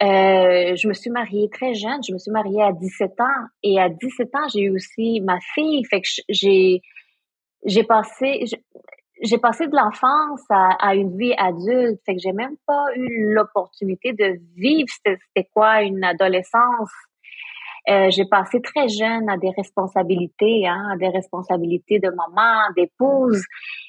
Je 0.00 0.86
me 0.86 0.92
suis 0.92 1.10
mariée 1.10 1.48
très 1.50 1.74
jeune. 1.74 2.02
Je 2.06 2.12
me 2.12 2.18
suis 2.18 2.30
mariée 2.30 2.62
à 2.62 2.72
17 2.72 3.20
ans. 3.20 3.46
Et 3.62 3.80
à 3.80 3.88
17 3.88 4.34
ans, 4.34 4.48
j'ai 4.52 4.62
eu 4.62 4.70
aussi 4.70 5.20
ma 5.20 5.38
fille. 5.54 5.84
Fait 5.86 6.00
que 6.00 6.08
j'ai 7.64 7.84
passé 7.84 8.44
j'ai 9.22 9.38
passé 9.38 9.66
de 9.66 9.76
l'enfance 9.76 10.42
à, 10.50 10.94
une 10.94 11.16
vie 11.16 11.34
adulte, 11.36 12.00
fait 12.06 12.14
que 12.14 12.20
j'ai 12.20 12.32
même 12.32 12.56
pas 12.66 12.86
eu 12.94 13.32
l'opportunité 13.32 14.12
de 14.12 14.38
vivre 14.56 14.88
c'était 14.88 15.48
quoi 15.52 15.82
une 15.82 16.04
adolescence. 16.04 16.90
Euh, 17.88 18.10
j'ai 18.10 18.26
passé 18.26 18.60
très 18.60 18.86
jeune 18.88 19.30
à 19.30 19.38
des 19.38 19.50
responsabilités, 19.56 20.66
hein, 20.66 20.90
à 20.92 20.96
des 20.98 21.08
responsabilités 21.08 21.98
de 21.98 22.10
maman, 22.10 22.60
d'épouse, 22.76 23.42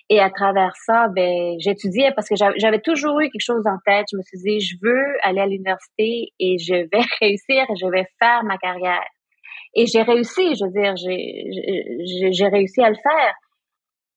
et 0.09 0.21
à 0.21 0.29
travers 0.29 0.73
ça, 0.85 1.09
ben 1.09 1.55
j'étudiais 1.59 2.11
parce 2.15 2.29
que 2.29 2.35
j'avais 2.35 2.79
toujours 2.79 3.19
eu 3.19 3.29
quelque 3.29 3.43
chose 3.43 3.67
en 3.67 3.77
tête. 3.85 4.05
Je 4.11 4.17
me 4.17 4.21
suis 4.23 4.39
dit, 4.39 4.59
je 4.61 4.75
veux 4.81 5.17
aller 5.21 5.41
à 5.41 5.47
l'université 5.47 6.29
et 6.39 6.57
je 6.59 6.75
vais 6.75 7.03
réussir 7.21 7.65
et 7.69 7.75
je 7.75 7.87
vais 7.87 8.05
faire 8.19 8.43
ma 8.43 8.57
carrière. 8.57 9.03
Et 9.75 9.85
j'ai 9.85 10.01
réussi, 10.01 10.55
je 10.55 10.65
veux 10.65 10.71
dire, 10.71 10.95
j'ai 10.95 12.47
réussi 12.47 12.81
à 12.81 12.89
le 12.89 12.95
faire. 12.95 13.35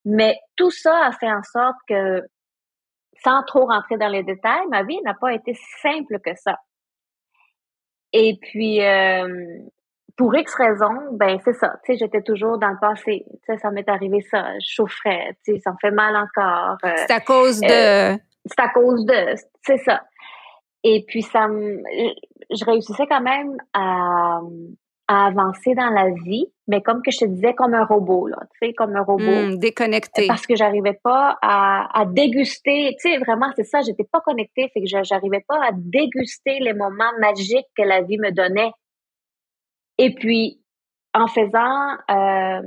Mais 0.04 0.36
tout 0.56 0.70
ça 0.70 1.06
a 1.06 1.12
fait 1.12 1.30
en 1.30 1.42
sorte 1.42 1.76
que, 1.88 2.22
sans 3.22 3.42
trop 3.44 3.66
rentrer 3.66 3.96
dans 3.96 4.08
les 4.08 4.22
détails, 4.22 4.66
ma 4.68 4.82
vie 4.82 5.00
n'a 5.04 5.14
pas 5.14 5.32
été 5.32 5.56
simple 5.80 6.18
que 6.24 6.34
ça. 6.36 6.56
Et 8.12 8.38
puis, 8.40 8.84
euh, 8.84 9.58
pour 10.16 10.34
X 10.34 10.54
raisons, 10.54 11.12
ben 11.12 11.38
c'est 11.44 11.54
ça. 11.54 11.74
Tu 11.84 11.92
sais, 11.92 11.98
j'étais 11.98 12.22
toujours 12.22 12.58
dans 12.58 12.68
le 12.68 12.78
passé. 12.80 13.24
Tu 13.28 13.38
sais, 13.46 13.58
ça 13.58 13.70
m'est 13.70 13.88
arrivé 13.88 14.20
ça. 14.30 14.58
Je 14.58 14.74
souffrais. 14.74 15.36
Tu 15.44 15.54
sais, 15.54 15.60
ça 15.60 15.70
me 15.70 15.76
fait 15.80 15.90
mal 15.90 16.16
encore. 16.16 16.76
Euh, 16.84 16.94
c'est 16.96 17.12
à 17.12 17.20
cause 17.20 17.60
de. 17.60 18.12
Euh, 18.12 18.16
c'est 18.44 18.60
à 18.60 18.68
cause 18.68 19.06
de. 19.06 19.34
C'est 19.62 19.78
ça. 19.78 20.02
Et 20.84 21.04
puis 21.06 21.22
ça 21.22 21.46
me, 21.46 21.80
je 22.50 22.64
réussissais 22.64 23.06
quand 23.06 23.20
même 23.20 23.56
à, 23.72 24.40
à 25.12 25.26
avancer 25.26 25.74
dans 25.74 25.90
la 25.90 26.08
vie, 26.08 26.46
mais 26.66 26.80
comme 26.80 27.02
que 27.02 27.10
je 27.10 27.18
te 27.18 27.24
disais, 27.26 27.52
comme 27.52 27.74
un 27.74 27.84
robot, 27.84 28.28
là, 28.28 28.38
tu 28.52 28.66
sais, 28.66 28.72
comme 28.72 28.96
un 28.96 29.02
robot. 29.02 29.24
Hmm, 29.24 29.58
déconnecté. 29.58 30.26
Parce 30.26 30.46
que 30.46 30.56
j'arrivais 30.56 30.98
pas 31.04 31.36
à, 31.42 32.00
à 32.00 32.06
déguster, 32.06 32.96
tu 32.98 33.10
sais, 33.10 33.18
vraiment, 33.18 33.50
c'est 33.54 33.64
ça, 33.64 33.82
j'étais 33.82 34.04
pas 34.10 34.22
connectée, 34.22 34.70
fait 34.72 34.80
que 34.80 34.86
j'arrivais 34.86 35.44
pas 35.46 35.62
à 35.62 35.72
déguster 35.74 36.60
les 36.60 36.72
moments 36.72 37.12
magiques 37.20 37.66
que 37.76 37.82
la 37.82 38.00
vie 38.00 38.16
me 38.16 38.30
donnait. 38.32 38.72
Et 39.98 40.14
puis, 40.14 40.62
en 41.12 41.26
faisant 41.26 41.90
euh, 42.10 42.62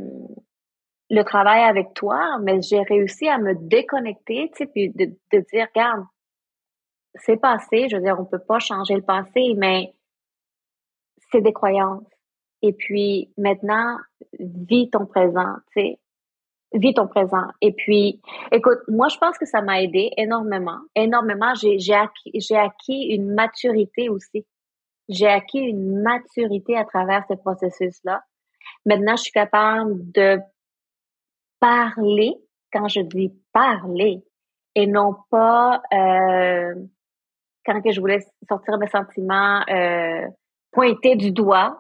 le 1.10 1.24
travail 1.24 1.64
avec 1.64 1.96
toi, 1.96 2.38
mais 2.44 2.62
j'ai 2.62 2.84
réussi 2.84 3.28
à 3.28 3.40
me 3.40 3.56
déconnecter, 3.56 4.52
tu 4.52 4.58
sais, 4.58 4.66
puis 4.68 4.90
de, 4.90 5.06
de 5.06 5.46
dire, 5.52 5.66
regarde, 5.74 6.06
c'est 7.16 7.38
passé, 7.38 7.88
je 7.90 7.96
veux 7.96 8.04
dire, 8.04 8.18
on 8.20 8.26
peut 8.26 8.38
pas 8.38 8.60
changer 8.60 8.94
le 8.94 9.02
passé, 9.02 9.56
mais 9.58 9.96
c'est 11.32 11.42
des 11.42 11.54
croyances 11.54 12.04
et 12.66 12.74
puis 12.74 13.32
maintenant, 13.38 13.98
vis 14.40 14.90
ton 14.90 15.06
présent, 15.06 15.56
tu 15.72 15.82
sais. 15.82 16.00
Vis 16.74 16.94
ton 16.94 17.08
présent. 17.08 17.48
Et 17.62 17.72
puis, 17.72 18.22
écoute, 18.52 18.80
moi, 18.88 19.08
je 19.08 19.18
pense 19.18 19.38
que 19.38 19.46
ça 19.46 19.62
m'a 19.62 19.82
aidé 19.82 20.12
énormément. 20.18 20.80
Énormément. 20.96 21.54
J'ai, 21.54 21.94
acquis, 21.94 22.56
acquis 22.56 23.04
une 23.12 23.34
maturité 23.34 24.10
aussi. 24.10 24.46
J'ai 25.08 25.28
acquis 25.28 25.60
une 25.60 26.02
maturité 26.02 26.76
à 26.76 26.84
travers 26.84 27.24
ce 27.30 27.36
processus-là. 27.36 28.24
Maintenant, 28.86 29.16
je 29.16 29.24
suis 29.24 29.32
capable 29.32 30.12
de 30.12 30.40
parler, 31.60 32.34
quand 32.74 32.88
je 32.90 33.02
dis 33.02 33.32
parler, 33.54 34.24
et 34.74 34.88
non 34.88 35.16
pas 35.30 35.82
euh, 35.94 36.76
quand 37.66 37.82
que 37.82 37.92
je 37.92 38.02
voulais 38.02 38.20
sortir 38.50 38.78
mes 38.80 38.90
sentiments, 38.90 39.62
euh, 39.70 40.28
pointer 40.72 41.16
du 41.16 41.32
doigt 41.32 41.80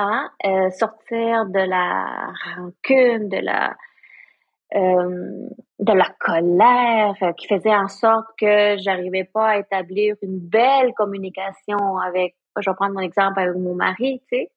euh, 0.00 0.70
sortir 0.70 1.46
de 1.46 1.58
la 1.58 2.32
rancune, 2.54 3.28
de 3.28 3.38
la 3.38 3.74
euh, 4.74 5.48
de 5.78 5.92
la 5.92 6.08
colère 6.20 7.14
euh, 7.22 7.32
qui 7.32 7.48
faisait 7.48 7.74
en 7.74 7.88
sorte 7.88 8.26
que 8.38 8.76
j'arrivais 8.78 9.24
pas 9.24 9.48
à 9.48 9.58
établir 9.58 10.14
une 10.22 10.38
belle 10.38 10.92
communication 10.94 11.96
avec, 11.98 12.36
je 12.60 12.70
vais 12.70 12.76
prendre 12.76 12.94
mon 12.94 13.00
exemple 13.00 13.40
avec 13.40 13.56
mon 13.56 13.74
mari, 13.74 14.22
tu 14.30 14.36
sais, 14.36 14.50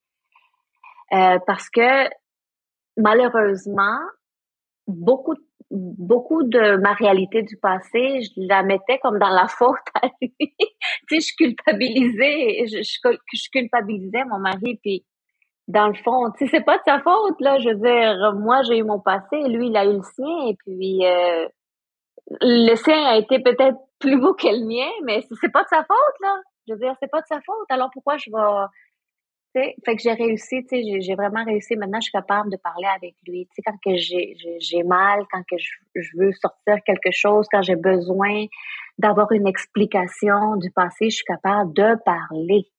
parce 1.47 1.69
que 1.69 2.09
malheureusement, 2.97 3.99
beaucoup 4.87 5.35
beaucoup 5.71 6.43
de 6.43 6.75
ma 6.77 6.93
réalité 6.93 7.43
du 7.43 7.55
passé, 7.55 8.21
je 8.23 8.31
la 8.35 8.61
mettais 8.61 8.99
comme 8.99 9.17
dans 9.17 9.29
la 9.29 9.47
faute 9.47 9.77
à 10.01 10.07
lui. 10.21 10.35
tu 11.07 11.21
sais, 11.21 11.21
je 11.21 11.35
culpabilisais, 11.37 12.65
je 12.67 13.49
culpabilisais 13.51 14.25
mon 14.25 14.39
mari, 14.39 14.77
puis 14.83 15.05
dans 15.67 15.87
le 15.87 15.93
fond, 15.93 16.31
tu 16.31 16.45
sais, 16.45 16.51
c'est 16.51 16.65
pas 16.65 16.77
de 16.77 16.83
sa 16.85 16.99
faute, 16.99 17.39
là. 17.39 17.59
Je 17.59 17.69
veux 17.69 17.75
dire, 17.75 18.33
moi, 18.35 18.61
j'ai 18.63 18.77
eu 18.77 18.83
mon 18.83 18.99
passé, 18.99 19.41
lui, 19.47 19.67
il 19.67 19.77
a 19.77 19.85
eu 19.85 19.93
le 19.93 20.03
sien, 20.03 20.47
et 20.47 20.55
puis 20.65 21.05
euh, 21.05 21.47
le 22.41 22.75
sien 22.75 23.05
a 23.05 23.17
été 23.17 23.39
peut-être 23.39 23.77
plus 23.99 24.19
beau 24.19 24.33
que 24.33 24.47
le 24.47 24.65
mien, 24.65 24.89
mais 25.03 25.21
c'est 25.39 25.51
pas 25.51 25.63
de 25.63 25.69
sa 25.69 25.83
faute, 25.83 26.19
là. 26.21 26.35
Je 26.67 26.73
veux 26.73 26.79
dire, 26.79 26.95
c'est 27.01 27.09
pas 27.09 27.21
de 27.21 27.27
sa 27.27 27.39
faute. 27.41 27.65
Alors 27.69 27.89
pourquoi 27.93 28.17
je 28.17 28.29
vais. 28.29 28.67
Tu 29.53 29.61
sais, 29.61 29.75
fait 29.83 29.95
que 29.95 30.01
j'ai 30.01 30.13
réussi, 30.13 30.63
tu 30.63 30.81
sais, 30.81 31.01
j'ai 31.01 31.15
vraiment 31.15 31.43
réussi. 31.43 31.75
Maintenant, 31.75 31.99
je 31.99 32.05
suis 32.05 32.11
capable 32.11 32.49
de 32.51 32.57
parler 32.57 32.87
avec 32.95 33.15
lui. 33.27 33.47
Tu 33.47 33.55
sais, 33.55 33.61
quand 33.65 33.75
que 33.83 33.97
j'ai 33.97 34.83
mal, 34.83 35.25
quand 35.31 35.41
que 35.41 35.57
je, 35.57 35.69
je, 35.95 36.17
veux 36.17 36.31
sortir 36.33 36.77
quelque 36.85 37.11
chose, 37.11 37.47
quand 37.51 37.61
j'ai 37.61 37.75
besoin 37.75 38.45
d'avoir 38.97 39.31
une 39.33 39.47
explication 39.47 40.55
du 40.55 40.71
passé, 40.71 41.09
je 41.09 41.15
suis 41.15 41.25
capable 41.25 41.73
de 41.73 41.97
parler. 42.05 42.69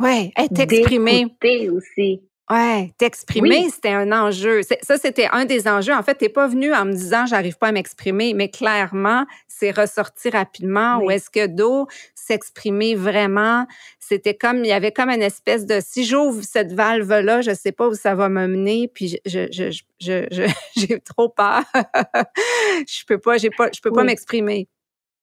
Ouais, 0.00 0.30
être 0.36 0.58
exprimé. 0.58 1.26
aussi. 1.70 2.22
Ouais, 2.52 2.92
t'exprimer, 2.98 3.70
c'était 3.70 3.92
un 3.92 4.12
enjeu. 4.12 4.60
Ça, 4.82 4.98
c'était 4.98 5.28
un 5.32 5.46
des 5.46 5.66
enjeux. 5.66 5.94
En 5.94 6.02
fait, 6.02 6.16
t'es 6.16 6.28
pas 6.28 6.46
venu 6.48 6.74
en 6.74 6.84
me 6.84 6.92
disant 6.92 7.24
j'arrive 7.24 7.56
pas 7.56 7.68
à 7.68 7.72
m'exprimer, 7.72 8.34
mais 8.34 8.50
clairement, 8.50 9.24
c'est 9.48 9.70
ressorti 9.70 10.28
rapidement. 10.28 10.98
Ou 10.98 11.10
est-ce 11.10 11.30
que 11.30 11.46
d'eau 11.46 11.86
s'exprimer 12.14 12.94
vraiment, 12.94 13.66
c'était 13.98 14.34
comme 14.34 14.58
il 14.58 14.66
y 14.66 14.72
avait 14.72 14.92
comme 14.92 15.08
une 15.08 15.22
espèce 15.22 15.64
de 15.64 15.80
si 15.80 16.04
j'ouvre 16.04 16.42
cette 16.42 16.72
valve 16.72 17.20
là, 17.20 17.40
je 17.40 17.54
sais 17.54 17.72
pas 17.72 17.88
où 17.88 17.94
ça 17.94 18.14
va 18.14 18.28
me 18.28 18.46
mener, 18.46 18.86
puis 18.86 19.18
je 19.24 19.48
je 19.50 19.70
je 20.00 20.46
j'ai 20.76 21.00
trop 21.00 21.30
peur. 21.30 21.62
je 22.86 23.04
peux 23.06 23.18
pas, 23.18 23.38
j'ai 23.38 23.50
pas, 23.50 23.70
je 23.74 23.80
peux 23.80 23.92
pas 23.92 24.04
m'exprimer. 24.04 24.68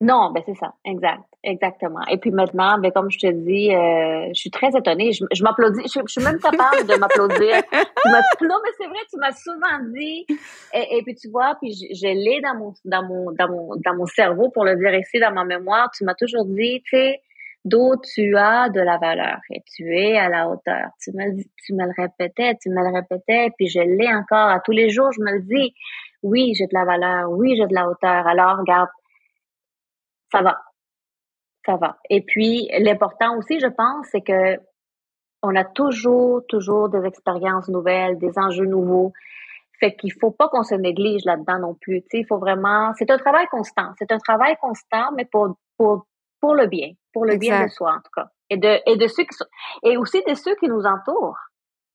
Non, 0.02 0.32
ben 0.32 0.42
c'est 0.46 0.56
ça, 0.56 0.74
exact, 0.86 1.24
exactement. 1.44 2.00
Et 2.10 2.16
puis 2.18 2.32
maintenant, 2.32 2.78
ben 2.80 2.90
comme 2.90 3.12
je 3.12 3.20
te 3.20 3.28
dis, 3.28 3.76
euh, 3.76 4.30
je 4.30 4.40
suis 4.40 4.50
très 4.50 4.70
étonnée. 4.70 5.12
Je, 5.12 5.44
m'applaudis, 5.44 5.82
je, 5.84 6.00
suis 6.08 6.24
même 6.24 6.40
capable 6.40 6.88
de 6.88 6.96
m'applaudir. 6.98 7.56
non, 8.42 8.56
mais 8.64 8.72
c'est 8.78 8.88
vrai, 8.88 9.00
tu 9.12 9.18
m'as 9.18 9.34
souvent 9.34 9.78
dit. 9.94 10.26
Et, 10.74 11.02
puis 11.04 11.16
tu 11.16 11.30
vois, 11.30 11.56
puis 11.62 11.74
je, 11.74 12.08
l'ai 12.08 12.40
dans 12.40 12.56
mon, 12.56 12.74
dans 12.86 13.04
mon, 13.04 13.32
dans 13.34 13.50
mon, 13.50 13.76
dans 13.76 13.96
mon 13.96 14.06
cerveau 14.06 14.50
pour 14.50 14.64
le 14.64 14.78
dire 14.78 14.96
ici, 14.96 15.20
dans 15.20 15.34
ma 15.34 15.44
mémoire. 15.44 15.92
Tu 15.94 16.06
m'as 16.06 16.16
toujours 16.16 16.46
dit, 16.46 16.82
tu 16.86 16.96
sais, 16.96 17.20
d'où 17.66 17.96
tu 18.16 18.38
as 18.38 18.70
de 18.70 18.80
la 18.80 18.98
valeur 19.00 19.40
et 19.54 19.62
tu 19.76 19.94
es 19.98 20.18
à 20.18 20.30
la 20.30 20.48
hauteur. 20.48 20.92
Tu 21.04 21.12
me, 21.12 21.44
tu 21.66 21.74
me 21.74 21.84
le 21.84 21.94
répétais, 21.98 22.56
tu 22.62 22.70
me 22.70 22.82
le 22.90 22.94
répétais, 22.94 23.50
puis 23.58 23.68
je 23.68 23.82
l'ai 23.82 24.08
encore 24.14 24.48
à 24.48 24.62
tous 24.62 24.72
les 24.72 24.92
jours. 24.92 25.12
Je 25.12 25.20
me 25.20 25.34
le 25.34 25.42
dis. 25.42 25.74
Oui, 26.22 26.54
j'ai 26.54 26.68
de 26.68 26.74
la 26.74 26.84
valeur. 26.86 27.30
Oui, 27.32 27.56
j'ai 27.58 27.66
de 27.66 27.74
la 27.74 27.90
hauteur. 27.90 28.28
Alors, 28.28 28.58
regarde 28.58 28.90
ça 30.32 30.42
va. 30.42 30.60
Ça 31.66 31.76
va. 31.76 31.98
Et 32.10 32.22
puis, 32.22 32.70
l'important 32.80 33.38
aussi, 33.38 33.60
je 33.60 33.68
pense, 33.68 34.08
c'est 34.12 34.22
que 34.22 34.60
on 35.42 35.56
a 35.56 35.64
toujours, 35.64 36.42
toujours 36.48 36.90
des 36.90 37.06
expériences 37.06 37.70
nouvelles, 37.70 38.18
des 38.18 38.38
enjeux 38.38 38.66
nouveaux. 38.66 39.14
Fait 39.80 39.96
qu'il 39.96 40.12
faut 40.20 40.32
pas 40.32 40.50
qu'on 40.50 40.64
se 40.64 40.76
néglige 40.76 41.24
là-dedans 41.24 41.60
non 41.60 41.74
plus. 41.74 42.02
Tu 42.02 42.08
sais, 42.12 42.20
il 42.20 42.26
faut 42.26 42.38
vraiment, 42.38 42.92
c'est 42.98 43.10
un 43.10 43.18
travail 43.18 43.48
constant. 43.48 43.92
C'est 43.98 44.12
un 44.12 44.18
travail 44.18 44.58
constant, 44.62 45.12
mais 45.16 45.26
pour, 45.26 45.56
pour, 45.78 46.06
pour 46.42 46.56
le 46.56 46.68
bien. 46.68 46.92
pour 47.14 47.26
le 47.26 47.38
bien 47.38 47.64
de 47.64 47.70
soi, 47.70 47.94
en 47.94 48.02
tout 48.02 48.12
cas. 48.14 48.28
Et 48.50 48.58
de, 48.58 48.80
et 48.86 48.98
de 48.98 49.08
ceux 49.08 49.24
qui 49.24 49.34
sont, 49.34 49.46
et 49.84 49.96
aussi 49.96 50.22
de 50.28 50.34
ceux 50.34 50.56
qui 50.56 50.68
nous 50.68 50.84
entourent. 50.86 51.38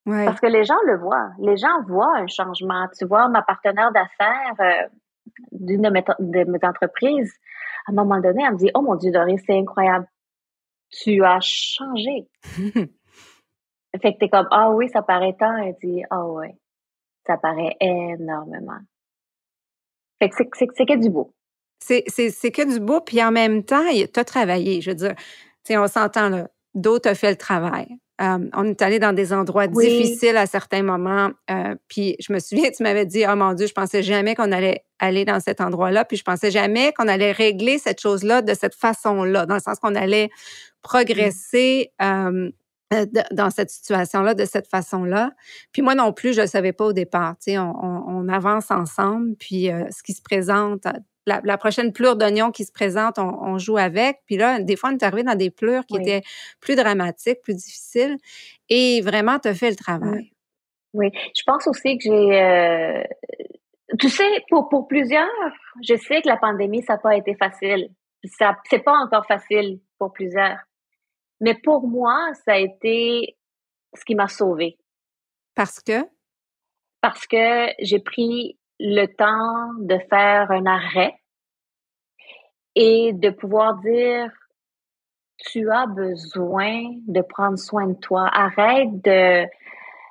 Parce 0.07 0.39
que 0.39 0.47
les 0.47 0.65
gens 0.65 0.77
le 0.87 0.99
voient. 0.99 1.31
Les 1.39 1.57
gens 1.57 1.83
voient 1.87 2.17
un 2.17 2.27
changement. 2.27 2.87
Tu 2.99 3.07
vois, 3.07 3.29
ma 3.29 3.43
partenaire 3.43 3.91
d'affaires 3.91 4.55
euh, 4.61 4.89
d'une 5.53 5.83
de 5.83 5.89
mes, 5.89 6.05
de 6.19 6.51
mes 6.51 6.59
entreprises, 6.63 7.33
à 7.87 7.91
un 7.91 7.95
moment 7.95 8.21
donné, 8.21 8.43
elle 8.45 8.55
me 8.55 8.59
dit, 8.59 8.71
oh 8.75 8.83
mon 8.83 8.97
Dieu, 8.97 9.11
Doris, 9.11 9.41
c'est 9.47 9.59
incroyable. 9.59 10.07
Tu 10.91 11.25
as 11.25 11.41
changé. 11.41 12.29
fait 12.43 14.15
que 14.15 14.19
t'es 14.19 14.29
comme, 14.29 14.49
ah 14.51 14.71
oui, 14.71 14.89
ça 14.91 15.03
paraît 15.03 15.37
tant. 15.39 15.55
Elle 15.57 15.77
dit, 15.83 16.03
ah 16.11 16.25
oh, 16.25 16.41
oui, 16.41 16.49
ça 17.27 17.37
paraît 17.37 17.77
énormément. 17.81 18.79
Fait 20.21 20.29
que 20.29 20.37
c'est 20.75 20.87
que 20.87 20.97
du 20.97 21.11
beau. 21.11 21.35
C'est 21.81 22.03
que 22.03 22.73
du 22.73 22.81
beau, 22.81 23.01
puis 23.01 23.23
en 23.23 23.31
même 23.31 23.63
temps, 23.65 23.85
tu 23.93 24.21
as 24.21 24.25
travaillé. 24.25 24.81
Je 24.81 24.91
veux 24.91 24.97
dire, 24.97 25.15
on 25.71 25.89
s'entend 25.89 26.29
là. 26.29 26.49
D'autres 26.75 27.11
ont 27.11 27.15
fait 27.15 27.31
le 27.31 27.37
travail. 27.37 27.99
Euh, 28.21 28.49
on 28.55 28.65
est 28.65 28.81
allé 28.81 28.99
dans 28.99 29.13
des 29.13 29.33
endroits 29.33 29.67
difficiles 29.67 30.37
à 30.37 30.47
certains 30.47 30.83
moments. 30.83 31.31
Euh, 31.51 31.75
puis 31.89 32.17
je 32.21 32.33
me 32.33 32.39
souviens, 32.39 32.71
tu 32.71 32.83
m'avais 32.83 33.07
dit, 33.07 33.25
oh 33.29 33.35
mon 33.35 33.55
Dieu, 33.55 33.67
je 33.67 33.73
pensais 33.73 34.03
jamais 34.03 34.35
qu'on 34.35 34.53
allait 34.53 34.85
aller 35.05 35.25
dans 35.25 35.41
cet 35.41 35.61
endroit-là. 35.61 36.05
Puis 36.05 36.17
je 36.17 36.25
pensais 36.25 36.51
jamais 36.51 36.93
qu'on 36.93 37.09
allait 37.09 37.33
régler 37.33 37.79
cette 37.79 38.01
chose-là 38.01 38.43
de 38.43 38.55
cette 38.55 38.75
façon-là, 38.75 39.47
dans 39.47 39.55
le 39.55 39.61
sens 39.61 39.79
qu'on 39.79 39.95
allait 39.95 40.31
progresser 40.83 41.93
euh, 42.03 42.51
dans 43.33 43.51
cette 43.51 43.71
situation-là, 43.71 44.35
de 44.35 44.45
cette 44.45 44.69
façon-là. 44.69 45.31
Puis 45.73 45.83
moi 45.83 45.95
non 45.95 46.13
plus, 46.13 46.35
je 46.35 46.43
ne 46.43 46.47
savais 46.47 46.73
pas 46.73 46.87
au 46.87 46.93
départ. 46.93 47.37
Tu 47.37 47.53
sais, 47.53 47.59
on, 47.59 47.75
on, 47.75 48.29
avance 48.29 48.71
ensemble, 48.71 49.35
puis 49.37 49.71
ce 49.91 50.03
qui 50.03 50.13
se 50.13 50.23
présente 50.23 50.87
la, 51.27 51.59
prochaine 51.59 51.93
pleure 51.93 52.17
d'oignon 52.17 52.51
qui 52.51 52.65
se 52.65 52.73
présente, 52.73 53.19
on, 53.19 53.59
joue 53.59 53.79
avec. 53.79 54.19
Puis 54.27 54.37
là, 54.37 54.61
des 54.61 54.77
fois, 54.77 54.91
on 54.91 54.93
est 54.95 55.03
arrivé 55.03 55.23
dans 55.23 55.35
des 55.35 55.51
pleurs 55.51 55.85
qui 55.87 55.97
étaient 55.97 56.23
plus 56.61 56.77
dramatiques, 56.77 57.41
plus 57.43 57.55
difficiles. 57.55 58.17
Et 58.69 59.01
vraiment, 59.01 59.39
tu 59.39 59.49
as 59.49 59.55
fait 59.55 59.71
le 59.71 59.77
travail. 59.77 60.31
Oui. 60.93 61.11
Je 61.35 61.43
pense 61.47 61.67
aussi 61.67 61.99
que 61.99 62.05
j'ai... 62.05 62.43
Euh, 62.43 63.03
tu 63.99 64.09
sais, 64.09 64.45
pour, 64.49 64.69
pour 64.69 64.89
plusieurs, 64.89 65.29
je 65.83 65.97
sais 65.97 66.23
que 66.23 66.29
la 66.29 66.37
pandémie, 66.37 66.83
ça 66.83 66.95
n'a 66.95 66.99
pas 66.99 67.17
été 67.17 67.35
facile. 67.35 67.91
Ça, 68.25 68.57
c'est 68.65 68.83
pas 68.83 68.97
encore 68.97 69.27
facile 69.27 69.81
pour 69.99 70.13
plusieurs. 70.13 70.59
Mais 71.41 71.55
pour 71.55 71.87
moi, 71.87 72.31
ça 72.45 72.53
a 72.53 72.59
été 72.59 73.37
ce 73.95 74.05
qui 74.05 74.15
m'a 74.15 74.29
sauvée. 74.29 74.79
Parce 75.55 75.81
que? 75.81 76.09
Parce 77.01 77.27
que 77.27 77.69
j'ai 77.81 78.01
pris 78.01 78.59
le 78.81 79.07
temps 79.07 79.75
de 79.81 79.99
faire 80.11 80.51
un 80.51 80.67
arrêt 80.67 81.15
et 82.75 83.13
de 83.13 83.31
pouvoir 83.31 83.77
dire 83.81 84.33
tu 85.39 85.71
as 85.71 85.87
besoin 85.87 86.83
de 87.07 87.21
prendre 87.21 87.59
soin 87.59 87.89
de 87.89 87.99
toi. 88.01 88.29
Arrête 88.33 89.03
de, 89.03 89.47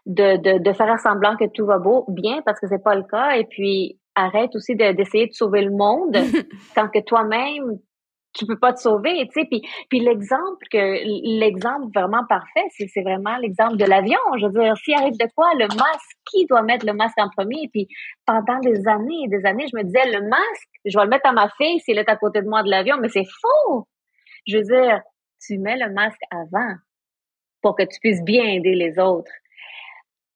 de, 0.05 0.38
de, 0.38 0.63
de 0.63 0.74
faire 0.74 1.00
semblant 1.00 1.36
que 1.38 1.45
tout 1.53 1.65
va 1.65 1.79
beau, 1.79 2.05
bien, 2.10 2.41
parce 2.45 2.60
que 2.60 2.67
c'est 2.67 2.83
pas 2.83 2.95
le 2.95 3.03
cas. 3.03 3.38
Et 3.38 3.45
puis, 3.45 4.00
arrête 4.15 4.55
aussi 4.55 4.75
d'essayer 4.75 5.27
de, 5.27 5.33
sauver 5.33 5.62
le 5.62 5.72
monde 5.72 6.15
tant 6.75 6.88
que 6.89 7.00
toi-même, 7.00 7.79
tu 8.33 8.45
peux 8.48 8.57
pas 8.57 8.74
te 8.74 8.79
sauver, 8.79 9.27
tu 9.27 9.41
sais. 9.41 9.48
Puis, 9.50 9.62
puis 9.89 10.00
l'exemple 10.00 10.65
que 10.72 11.39
l'exemple 11.39 11.88
vraiment 11.93 12.25
parfait, 12.27 12.65
c'est, 12.69 12.88
c'est 12.88 13.03
vraiment 13.03 13.38
l'exemple 13.38 13.77
de 13.77 13.86
l'avion. 13.86 14.17
Je 14.39 14.48
veux 14.48 14.60
dire, 14.60 14.75
s'il 14.77 14.95
arrive 14.95 15.17
de 15.17 15.27
quoi, 15.36 15.51
le 15.53 15.67
masque, 15.67 16.17
qui 16.31 16.45
doit 16.48 16.63
mettre 16.63 16.86
le 16.86 16.93
masque 16.93 17.19
en 17.19 17.29
premier? 17.29 17.69
Puis 17.72 17.88
pendant 18.25 18.60
des 18.60 18.88
années 18.88 19.25
et 19.25 19.27
des 19.27 19.45
années, 19.45 19.67
je 19.72 19.77
me 19.77 19.83
disais, 19.83 20.12
le 20.12 20.27
masque, 20.27 20.69
je 20.86 20.98
vais 20.98 21.03
le 21.03 21.10
mettre 21.10 21.29
à 21.29 21.31
ma 21.31 21.50
fille 21.57 21.79
s'il 21.81 21.98
est 21.98 22.10
à 22.10 22.15
côté 22.15 22.41
de 22.41 22.48
moi 22.48 22.63
de 22.63 22.69
l'avion, 22.69 22.98
mais 23.00 23.10
c'est 23.10 23.25
faux. 23.25 23.88
Je 24.48 24.57
veux 24.57 24.63
dire, 24.63 25.01
tu 25.45 25.60
mets 25.60 25.77
le 25.77 25.93
masque 25.93 26.22
avant 26.31 26.74
pour 27.62 27.75
que 27.75 27.83
tu 27.83 28.00
puisses 28.00 28.24
bien 28.24 28.45
aider 28.45 28.74
les 28.74 28.98
autres. 29.00 29.31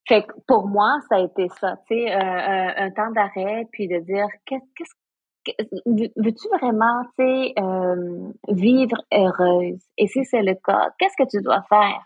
Fait 0.07 0.23
que 0.23 0.33
pour 0.47 0.67
moi, 0.67 0.99
ça 1.09 1.17
a 1.17 1.19
été 1.19 1.49
ça, 1.59 1.77
tu 1.87 1.95
sais, 1.95 2.11
un 2.11 2.91
temps 2.91 3.11
d'arrêt, 3.11 3.67
puis 3.71 3.87
de 3.87 3.99
dire 3.99 4.27
qu'est-ce 4.45 4.93
veux-tu 5.85 6.47
vraiment, 6.59 7.03
tu 7.17 7.25
sais, 7.25 7.53
euh, 7.59 8.31
vivre 8.49 8.97
heureuse? 9.13 9.81
Et 9.97 10.07
si 10.07 10.25
c'est 10.25 10.41
le 10.41 10.55
cas, 10.55 10.89
qu'est-ce 10.97 11.15
que 11.17 11.29
tu 11.29 11.41
dois 11.41 11.63
faire? 11.69 12.03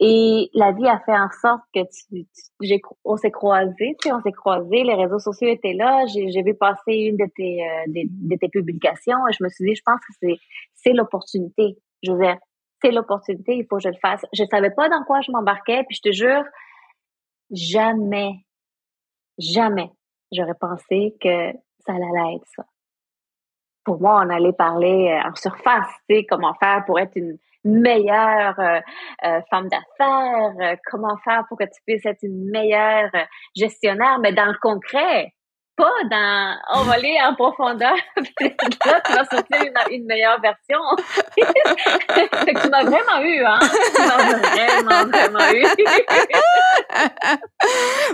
Et 0.00 0.48
la 0.54 0.70
vie 0.72 0.86
a 0.86 1.00
fait 1.00 1.16
en 1.16 1.28
sorte 1.42 1.62
que 1.74 1.80
tu, 1.80 2.24
j'ai, 2.60 2.80
on 3.04 3.16
s'est 3.16 3.32
croisés, 3.32 3.96
tu 4.00 4.08
sais, 4.08 4.12
on 4.12 4.20
s'est 4.22 4.32
croisés, 4.32 4.84
les 4.84 4.94
réseaux 4.94 5.18
sociaux 5.18 5.48
étaient 5.48 5.72
là, 5.72 6.04
j'ai, 6.06 6.42
vu 6.42 6.54
passer 6.54 6.92
une 6.92 7.16
de 7.16 7.26
tes, 7.34 7.68
euh, 7.68 8.04
de, 8.06 8.36
tes 8.36 8.48
publications 8.48 9.26
et 9.28 9.32
je 9.32 9.42
me 9.42 9.48
suis 9.48 9.64
dit, 9.64 9.74
je 9.74 9.82
pense 9.84 9.98
que 10.00 10.12
c'est, 10.22 10.36
c'est 10.74 10.92
l'opportunité. 10.92 11.76
Dire, 12.04 12.36
c'est 12.80 12.92
l'opportunité, 12.92 13.56
il 13.56 13.66
faut 13.68 13.76
que 13.78 13.82
je 13.82 13.88
le 13.88 13.98
fasse. 14.00 14.24
Je 14.32 14.44
savais 14.48 14.70
pas 14.70 14.88
dans 14.88 15.02
quoi 15.02 15.20
je 15.20 15.32
m'embarquais, 15.32 15.82
puis 15.88 15.96
je 15.96 16.10
te 16.10 16.12
jure, 16.12 16.44
jamais, 17.50 18.44
jamais 19.38 19.90
j'aurais 20.32 20.54
pensé 20.54 21.16
que 21.20 21.52
ça 21.86 21.92
allait 21.92 22.36
être 22.36 22.46
ça. 22.54 22.64
Pour 23.84 24.00
moi, 24.00 24.22
on 24.24 24.30
allait 24.30 24.52
parler 24.52 25.08
euh, 25.08 25.28
en 25.28 25.34
surface, 25.34 25.88
tu 26.08 26.16
sais, 26.16 26.26
comment 26.26 26.54
faire 26.54 26.84
pour 26.84 26.98
être 26.98 27.16
une 27.16 27.38
meilleure 27.64 28.58
euh, 28.60 28.80
euh, 29.24 29.40
femme 29.50 29.68
d'affaires, 29.68 30.76
comment 30.90 31.16
faire 31.24 31.44
pour 31.48 31.58
que 31.58 31.64
tu 31.64 31.80
puisses 31.86 32.04
être 32.04 32.22
une 32.22 32.50
meilleure 32.50 33.10
gestionnaire, 33.56 34.18
mais 34.20 34.32
dans 34.32 34.46
le 34.46 34.58
concret, 34.60 35.32
pas 35.78 35.92
dans 36.10 36.56
on 36.74 36.82
va 36.82 36.94
aller 36.94 37.16
en 37.24 37.34
profondeur 37.36 37.94
là 38.16 39.00
tu 39.00 39.12
vas 39.12 39.24
sortir 39.24 39.62
une, 39.90 40.06
meilleure 40.06 40.40
version 40.40 40.80
que 41.36 42.62
tu 42.62 42.68
m'as 42.68 42.82
vraiment 42.82 43.20
eu 43.22 43.44
hein. 43.44 43.58
Tu 43.94 44.02
m'as 44.02 44.16
vraiment 44.40 45.04
vraiment 45.08 45.52
eu 45.52 45.62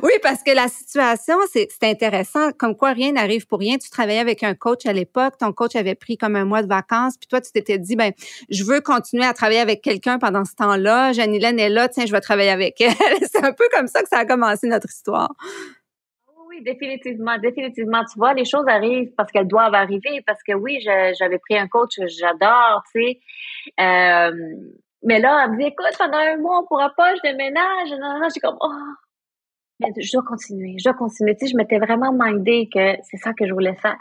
oui 0.03 0.12
parce 0.22 0.42
que 0.42 0.55
la 0.55 0.68
situation 0.68 1.37
c'est 1.53 1.68
intéressant. 1.83 2.53
Comme 2.53 2.77
quoi 2.77 2.92
rien 2.92 3.12
n'arrive 3.12 3.46
pour 3.46 3.59
rien. 3.59 3.77
Tu 3.79 3.90
travaillais 3.90 4.20
avec 4.20 4.42
un 4.42 4.55
coach 4.55 4.87
à 4.87 4.92
l'époque. 4.92 5.35
Ton 5.38 5.53
coach 5.53 5.77
avait 5.77 5.94
pris 5.94 6.16
comme 6.16 6.37
un 6.37 6.44
mois 6.44 6.62
de 6.62 6.68
vacances. 6.68 7.16
Puis 7.18 7.27
toi 7.29 7.40
tu 7.40 7.50
t'étais 7.53 7.79
dit 7.79 7.96
ben 7.96 8.12
je 8.50 8.64
veux 8.64 8.81
continuer 8.81 9.24
à 9.24 9.33
travailler 9.33 9.61
avec 9.61 9.83
quelqu'un 9.83 10.18
pendant 10.18 10.44
ce 10.44 10.55
temps-là. 10.55 11.12
Janilène 11.12 11.59
est 11.59 11.70
là. 11.70 11.88
Tiens 11.88 12.07
je 12.07 12.12
vais 12.12 12.20
travailler 12.20 12.50
avec 12.50 12.81
elle. 12.81 12.92
C'est 13.22 13.44
un 13.44 13.53
peu 13.53 13.64
comme 13.72 13.87
ça 13.87 14.03
que 14.03 14.09
ça 14.09 14.18
a 14.18 14.24
commencé 14.24 14.66
notre 14.66 14.88
histoire. 14.88 15.33
Oui, 16.48 16.62
définitivement, 16.62 17.37
définitivement. 17.38 18.03
Tu 18.05 18.18
vois, 18.18 18.35
les 18.35 18.44
choses 18.44 18.66
arrivent 18.68 19.12
parce 19.16 19.33
qu'elles 19.33 19.48
doivent 19.48 19.74
arriver, 19.74 20.22
parce 20.27 20.42
que 20.42 20.53
oui, 20.53 20.79
j'avais 21.18 21.38
pris 21.38 21.57
un 21.57 21.66
coach 21.66 21.96
que 21.96 22.07
j'adore, 22.07 22.83
tu 22.92 23.03
sais. 23.03 23.20
Euh, 23.81 24.31
mais 25.05 25.21
là, 25.21 25.45
elle 25.45 25.53
me 25.53 25.59
dit, 25.59 25.67
écoute, 25.67 25.95
pendant 25.99 26.19
un 26.19 26.37
mois, 26.38 26.61
on 26.61 26.67
pourra 26.67 26.90
pas, 26.97 27.14
je 27.14 27.21
déménage. 27.23 27.90
Non, 27.90 28.19
non, 28.19 28.29
j'ai 28.35 28.40
comme, 28.40 28.57
oh, 28.61 28.71
mais 29.81 29.88
je 29.99 30.12
dois 30.12 30.23
continuer, 30.27 30.77
je 30.79 30.85
dois 30.85 30.95
continuer. 30.95 31.37
Tu 31.37 31.47
sais, 31.47 31.53
je 31.53 31.57
m'étais 31.57 31.79
vraiment 31.79 32.12
mindée 32.12 32.69
que 32.73 32.97
c'est 33.03 33.19
ça 33.19 33.33
que 33.33 33.47
je 33.47 33.53
voulais 33.53 33.75
faire. 33.77 33.99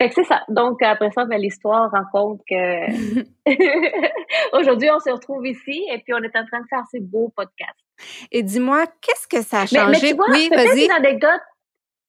Fait 0.00 0.08
que 0.08 0.14
c'est 0.14 0.24
ça. 0.24 0.44
Donc, 0.48 0.80
après 0.82 1.10
ça, 1.10 1.24
ben, 1.24 1.40
l'histoire 1.40 1.90
rencontre 1.90 2.42
que 2.48 3.24
aujourd'hui, 4.58 4.90
on 4.90 5.00
se 5.00 5.10
retrouve 5.10 5.46
ici 5.46 5.84
et 5.90 5.98
puis 5.98 6.14
on 6.14 6.18
est 6.18 6.36
en 6.36 6.46
train 6.46 6.60
de 6.60 6.68
faire 6.68 6.84
ces 6.90 7.00
beaux 7.00 7.32
podcasts. 7.34 7.84
Et 8.30 8.42
dis-moi, 8.42 8.86
qu'est-ce 9.00 9.26
que 9.26 9.42
ça 9.42 9.62
a 9.62 9.66
changé? 9.66 10.14
oui, 10.30 10.48
vas-y. 10.50 10.84
une 10.84 10.92
anecdote 10.92 11.42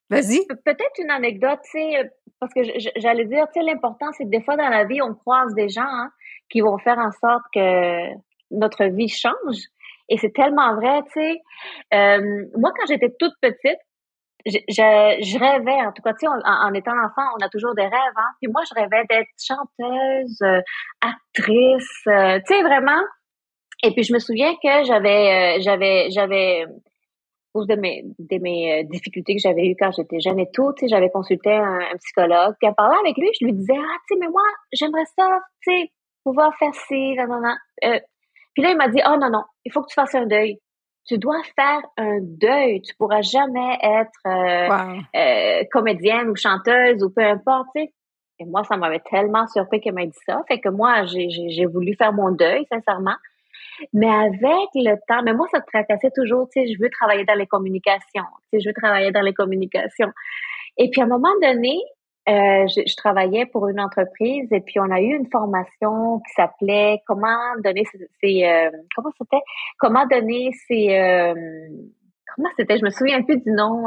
Vas-y. 0.09 0.43
Peut-être 0.47 0.99
une 0.99 1.11
anecdote, 1.11 1.59
tu 1.65 1.79
sais, 1.79 2.11
parce 2.39 2.51
que 2.53 2.61
j'allais 2.95 3.25
dire, 3.25 3.45
tu 3.53 3.59
sais, 3.59 3.65
l'important, 3.65 4.07
c'est 4.17 4.23
que 4.23 4.29
des 4.29 4.41
fois 4.41 4.55
dans 4.55 4.69
la 4.69 4.85
vie, 4.85 5.01
on 5.01 5.13
croise 5.13 5.53
des 5.53 5.69
gens 5.69 5.83
hein, 5.83 6.11
qui 6.49 6.61
vont 6.61 6.77
faire 6.77 6.97
en 6.97 7.11
sorte 7.11 7.43
que 7.53 8.13
notre 8.51 8.85
vie 8.85 9.09
change. 9.09 9.57
Et 10.09 10.17
c'est 10.17 10.33
tellement 10.33 10.75
vrai, 10.75 11.01
tu 11.13 11.21
sais. 11.21 11.41
Euh, 11.93 12.45
moi, 12.57 12.71
quand 12.77 12.85
j'étais 12.87 13.13
toute 13.19 13.33
petite, 13.41 13.79
je, 14.45 14.57
je, 14.69 15.37
rêvais, 15.37 15.85
en 15.85 15.91
tout 15.91 16.01
cas, 16.01 16.13
tu 16.13 16.25
sais, 16.25 16.27
en, 16.27 16.73
étant 16.73 16.97
enfant, 16.97 17.27
on 17.37 17.45
a 17.45 17.49
toujours 17.49 17.75
des 17.75 17.83
rêves, 17.83 18.15
hein. 18.15 18.29
Puis 18.41 18.51
moi, 18.51 18.61
je 18.67 18.73
rêvais 18.73 19.05
d'être 19.09 19.29
chanteuse, 19.37 20.41
euh, 20.41 20.61
actrice, 21.01 22.07
euh, 22.07 22.39
tu 22.47 22.55
sais, 22.55 22.63
vraiment. 22.63 23.01
Et 23.83 23.91
puis, 23.91 24.03
je 24.03 24.13
me 24.13 24.19
souviens 24.19 24.53
que 24.55 24.83
j'avais, 24.85 25.61
j'avais, 25.61 26.09
j'avais 26.09 26.65
cause 27.53 27.67
de 27.67 27.75
mes, 27.75 28.03
de 28.19 28.37
mes 28.41 28.81
euh, 28.81 28.83
difficultés 28.83 29.35
que 29.35 29.41
j'avais 29.41 29.65
eues 29.67 29.75
quand 29.79 29.91
j'étais 29.91 30.19
jeune 30.19 30.39
et 30.39 30.49
tout, 30.53 30.71
tu 30.77 30.81
sais, 30.81 30.87
j'avais 30.89 31.09
consulté 31.09 31.51
un, 31.51 31.79
psychologue. 31.97 32.55
Puis 32.59 32.69
en 32.69 32.73
parlant 32.73 32.99
avec 32.99 33.17
lui, 33.17 33.29
je 33.39 33.45
lui 33.45 33.53
disais, 33.53 33.75
ah, 33.75 33.97
tu 34.07 34.13
sais, 34.13 34.19
mais 34.19 34.27
moi, 34.29 34.43
j'aimerais 34.71 35.05
ça, 35.17 35.39
tu 35.63 35.71
sais, 35.71 35.91
pouvoir 36.29 36.55
faire 36.57 36.73
ci, 36.73 37.15
non, 37.15 37.27
non, 37.27 37.41
non. 37.41 37.55
Euh, 37.85 37.99
puis 38.53 38.63
là, 38.63 38.71
il 38.71 38.77
m'a 38.77 38.87
dit, 38.89 39.01
oh 39.05 39.17
non, 39.19 39.29
non, 39.29 39.43
il 39.65 39.71
faut 39.71 39.81
que 39.81 39.87
tu 39.87 39.95
fasses 39.95 40.15
un 40.15 40.25
deuil. 40.25 40.59
Tu 41.05 41.17
dois 41.17 41.41
faire 41.55 41.81
un 41.97 42.19
deuil. 42.21 42.81
Tu 42.81 42.93
pourras 42.95 43.21
jamais 43.21 43.77
être 43.81 44.11
euh, 44.27 44.99
euh, 45.15 45.63
comédienne 45.71 46.29
ou 46.29 46.35
chanteuse 46.35 47.03
ou 47.03 47.09
peu 47.09 47.23
importe, 47.23 47.67
tu 47.75 47.81
sais. 47.81 47.93
Et 48.41 48.45
moi, 48.45 48.63
ça 48.63 48.77
m'avait 48.77 49.01
tellement 49.09 49.47
surpris 49.47 49.81
qu'elle 49.81 49.95
m'a 49.95 50.05
dit 50.05 50.19
ça. 50.25 50.41
Fait 50.47 50.59
que 50.59 50.69
moi, 50.69 51.05
j'ai 51.05 51.65
voulu 51.65 51.95
faire 51.95 52.13
mon 52.13 52.31
deuil, 52.31 52.65
sincèrement. 52.71 53.15
Mais 53.93 54.09
avec 54.09 54.69
le 54.75 54.95
temps, 55.07 55.21
mais 55.23 55.33
moi, 55.33 55.47
ça 55.51 55.59
te 55.59 55.65
tracassait 55.65 56.11
toujours, 56.15 56.47
tu 56.49 56.61
sais, 56.61 56.73
je 56.73 56.81
veux 56.81 56.89
travailler 56.89 57.25
dans 57.25 57.33
les 57.33 57.47
communications, 57.47 58.23
tu 58.51 58.59
sais, 58.59 58.59
je 58.59 58.69
veux 58.69 58.73
travailler 58.73 59.11
dans 59.11 59.21
les 59.21 59.33
communications. 59.33 60.11
Et 60.77 60.89
puis, 60.89 61.01
à 61.01 61.05
un 61.05 61.07
moment 61.07 61.33
donné, 61.41 61.81
euh, 62.29 62.67
je, 62.67 62.95
travaillais 62.95 63.45
pour 63.47 63.67
une 63.69 63.79
entreprise 63.79 64.47
et 64.51 64.61
puis 64.61 64.79
on 64.79 64.91
a 64.91 65.01
eu 65.01 65.15
une 65.15 65.29
formation 65.31 66.19
qui 66.19 66.33
s'appelait 66.35 67.01
comment 67.07 67.55
donner 67.63 67.83
ses, 68.21 68.45
euh, 68.45 68.69
comment 68.95 69.09
c'était? 69.17 69.41
Comment 69.79 70.05
donner 70.05 70.51
ses 70.67 70.95
euh, 70.95 71.33
comment 72.35 72.49
c'était? 72.57 72.77
Je 72.77 72.85
me 72.85 72.91
souviens 72.91 73.23
plus 73.23 73.39
du 73.39 73.51
nom 73.51 73.85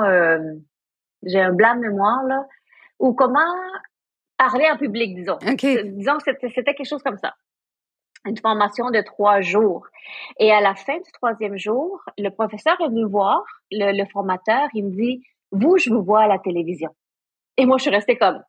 j'ai 1.25 1.41
un 1.41 1.53
blanc 1.53 1.77
de 1.77 1.81
mémoire 1.83 2.25
là 2.25 2.45
ou 2.99 3.15
comment 3.15 3.41
parler 4.37 4.69
en 4.73 4.77
public 4.77 5.15
disons 5.15 5.39
disons 5.39 6.19
que 6.19 6.49
c'était 6.49 6.75
quelque 6.75 6.89
chose 6.89 7.03
comme 7.03 7.19
ça 7.19 7.35
une 8.25 8.39
formation 8.39 8.91
de 8.91 9.01
trois 9.01 9.41
jours. 9.41 9.87
Et 10.39 10.53
à 10.53 10.61
la 10.61 10.77
fin 10.77 10.97
du 10.97 11.11
troisième 11.13 11.59
jour, 11.59 12.01
le 12.19 12.29
professeur 12.31 12.81
est 12.81 12.89
venu 12.89 13.05
voir 13.05 13.43
le, 13.73 13.97
le 13.97 14.05
formateur. 14.13 14.69
Il 14.75 14.85
me 14.85 14.91
dit, 14.91 15.25
vous, 15.51 15.77
je 15.77 15.91
vous 15.91 16.05
vois 16.05 16.23
à 16.23 16.29
la 16.29 16.39
télévision. 16.39 16.91
Et 17.57 17.67
moi, 17.67 17.77
je 17.79 17.83
suis 17.83 17.91
restée 17.91 18.17
comme, 18.17 18.43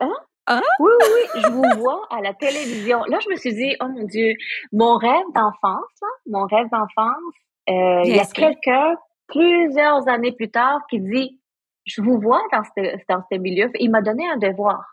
hein? 0.00 0.14
hein? 0.46 0.60
Oui, 0.80 0.90
oui, 1.00 1.06
oui, 1.14 1.40
je 1.42 1.48
vous 1.50 1.80
vois 1.80 2.06
à 2.10 2.20
la 2.20 2.34
télévision. 2.34 3.04
Là, 3.04 3.18
je 3.24 3.30
me 3.30 3.36
suis 3.36 3.54
dit, 3.54 3.76
oh 3.80 3.88
mon 3.88 4.04
Dieu, 4.04 4.34
mon 4.72 4.96
rêve 4.96 5.26
d'enfance, 5.34 6.00
mon 6.26 6.46
rêve 6.46 6.68
d'enfance, 6.70 7.34
euh, 7.70 8.02
il 8.04 8.16
y 8.16 8.20
a 8.20 8.24
quelqu'un, 8.24 8.96
plusieurs 9.26 10.08
années 10.08 10.32
plus 10.32 10.50
tard, 10.50 10.80
qui 10.88 11.00
dit, 11.00 11.38
je 11.84 12.02
vous 12.02 12.20
vois 12.20 12.42
dans 12.52 12.62
ce, 12.64 12.96
dans 13.08 13.22
ce 13.30 13.38
milieu. 13.38 13.70
Il 13.78 13.90
m'a 13.90 14.02
donné 14.02 14.28
un 14.28 14.36
devoir. 14.36 14.84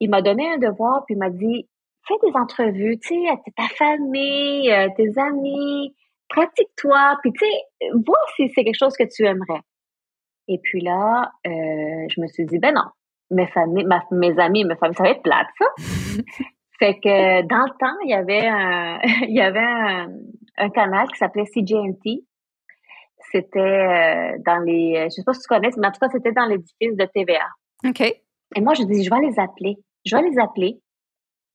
Il 0.00 0.10
m'a 0.10 0.22
donné 0.22 0.52
un 0.52 0.58
devoir, 0.58 1.04
puis 1.06 1.14
il 1.14 1.18
m'a 1.18 1.30
dit, 1.30 1.68
fais 2.06 2.14
des 2.22 2.36
entrevues, 2.36 2.98
tu 2.98 3.08
sais, 3.08 3.28
à 3.28 3.36
ta 3.56 3.68
famille, 3.74 4.70
euh, 4.70 4.88
tes 4.96 5.18
amis, 5.18 5.94
pratique-toi, 6.28 7.16
puis 7.22 7.32
tu 7.32 7.44
sais, 7.44 7.90
vois 8.06 8.18
si 8.36 8.50
c'est 8.54 8.64
quelque 8.64 8.78
chose 8.78 8.96
que 8.96 9.04
tu 9.04 9.24
aimerais. 9.26 9.60
Et 10.48 10.58
puis 10.62 10.80
là, 10.80 11.30
euh, 11.46 11.50
je 12.08 12.20
me 12.20 12.26
suis 12.26 12.46
dit, 12.46 12.58
ben 12.58 12.74
non, 12.74 12.84
mes 13.30 13.46
familles, 13.48 13.86
mes 14.10 14.38
amis, 14.38 14.64
mes 14.64 14.76
familles, 14.76 14.96
ça 14.96 15.02
va 15.02 15.10
être 15.10 15.22
plate, 15.22 15.46
ça. 15.58 15.66
fait 16.78 16.94
que 16.94 17.42
dans 17.42 17.64
le 17.64 17.78
temps, 17.78 17.96
il 18.04 18.10
y 18.10 18.14
avait 18.14 18.46
un, 18.46 18.98
il 19.28 19.34
y 19.34 19.42
avait 19.42 19.60
un, 20.56 20.70
canal 20.70 21.06
qui 21.08 21.18
s'appelait 21.18 21.44
CJNT. 21.44 22.24
C'était 23.30 23.60
euh, 23.60 24.38
dans 24.46 24.58
les, 24.64 25.04
je 25.04 25.10
sais 25.10 25.24
pas 25.24 25.34
si 25.34 25.42
tu 25.42 25.48
connais, 25.48 25.68
mais 25.76 25.86
en 25.86 25.92
tout 25.92 26.00
cas, 26.00 26.08
c'était 26.08 26.32
dans 26.32 26.46
l'édifice 26.46 26.96
de 26.96 27.04
TVA. 27.04 27.46
OK. 27.86 28.00
Et 28.00 28.60
moi, 28.62 28.72
je 28.72 28.84
dis, 28.84 29.04
je 29.04 29.10
vais 29.10 29.20
les 29.20 29.38
appeler. 29.38 29.76
Je 30.06 30.16
vais 30.16 30.22
les 30.22 30.38
appeler. 30.38 30.80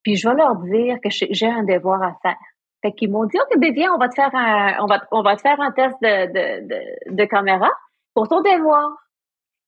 Puis 0.03 0.15
je 0.17 0.29
vais 0.29 0.35
leur 0.35 0.55
dire 0.57 0.97
que 1.03 1.09
j'ai 1.09 1.47
un 1.47 1.63
devoir 1.63 2.03
à 2.03 2.13
faire. 2.21 2.37
Fait 2.83 2.91
qu'ils 2.91 3.09
m'ont 3.09 3.25
dit, 3.25 3.37
OK, 3.39 3.59
ben 3.59 3.73
viens, 3.73 3.91
on 3.93 3.97
va 3.97 4.09
te 4.09 4.15
faire 4.15 4.35
un, 4.35 4.83
on 4.83 4.85
va, 4.85 5.01
on 5.11 5.23
va 5.23 5.35
te 5.35 5.41
faire 5.41 5.59
un 5.59 5.71
test 5.71 5.95
de, 6.01 6.27
de, 6.27 6.67
de, 6.67 7.15
de 7.15 7.25
caméra 7.25 7.69
pour 8.13 8.27
ton 8.27 8.41
devoir. 8.41 8.91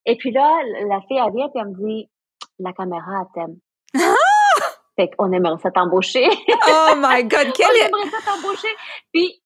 Et 0.06 0.18
puis 0.18 0.32
là, 0.32 0.62
la 0.88 1.02
fille, 1.02 1.18
elle 1.18 1.34
vient 1.34 1.48
et 1.48 1.60
elle 1.60 1.68
me 1.70 1.88
dit, 1.88 2.10
la 2.60 2.74
caméra, 2.74 3.22
elle 3.22 3.28
t'aime. 3.34 3.58
fait 4.96 5.10
qu'on 5.16 5.32
aimerait 5.32 5.58
ça 5.60 5.72
t'embaucher. 5.72 6.28
oh 6.28 6.94
my 6.98 7.24
God, 7.24 7.52
quel... 7.54 7.68
On 7.94 7.98
aimerait 7.98 8.10
ça 8.10 8.32
t'embaucher. 8.32 8.68
Puis, 9.14 9.42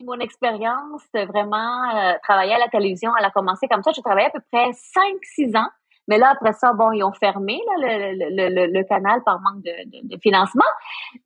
mon 0.00 0.18
expérience 0.20 1.02
vraiment 1.14 1.90
euh, 1.94 2.14
travailler 2.22 2.54
à 2.54 2.58
la 2.58 2.68
télévision, 2.68 3.12
elle 3.18 3.24
a 3.24 3.30
commencé 3.30 3.66
comme 3.68 3.82
ça. 3.82 3.92
J'ai 3.92 4.02
travaillé 4.02 4.26
à 4.26 4.30
peu 4.30 4.40
près 4.52 4.70
5-6 4.70 5.56
ans. 5.56 5.68
Mais 6.08 6.18
là, 6.18 6.30
après 6.30 6.52
ça, 6.52 6.72
bon, 6.72 6.92
ils 6.92 7.02
ont 7.02 7.12
fermé 7.12 7.60
là, 7.66 7.88
le, 8.12 8.48
le, 8.48 8.72
le, 8.72 8.84
canal 8.84 9.22
par 9.24 9.40
manque 9.40 9.62
de, 9.64 9.72
de, 10.08 10.20
financement. 10.20 10.64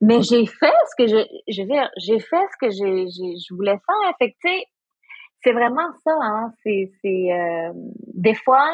Mais 0.01 0.23
j'ai 0.23 0.47
fait 0.47 0.73
ce 0.91 0.97
que 0.97 1.07
je, 1.07 1.27
je 1.49 1.63
veux 1.63 1.69
dire, 1.69 1.91
j'ai 1.99 2.19
fait 2.19 2.47
ce 2.53 2.57
que 2.59 2.71
j'ai, 2.71 3.07
je 3.09 3.55
voulais 3.55 3.79
faire. 3.87 4.15
Fait 4.19 4.35
c'est 5.43 5.53
vraiment 5.53 5.93
ça, 6.05 6.13
hein. 6.21 6.53
C'est, 6.63 6.93
c'est 7.01 7.33
euh, 7.33 7.73
des 8.15 8.35
fois, 8.35 8.71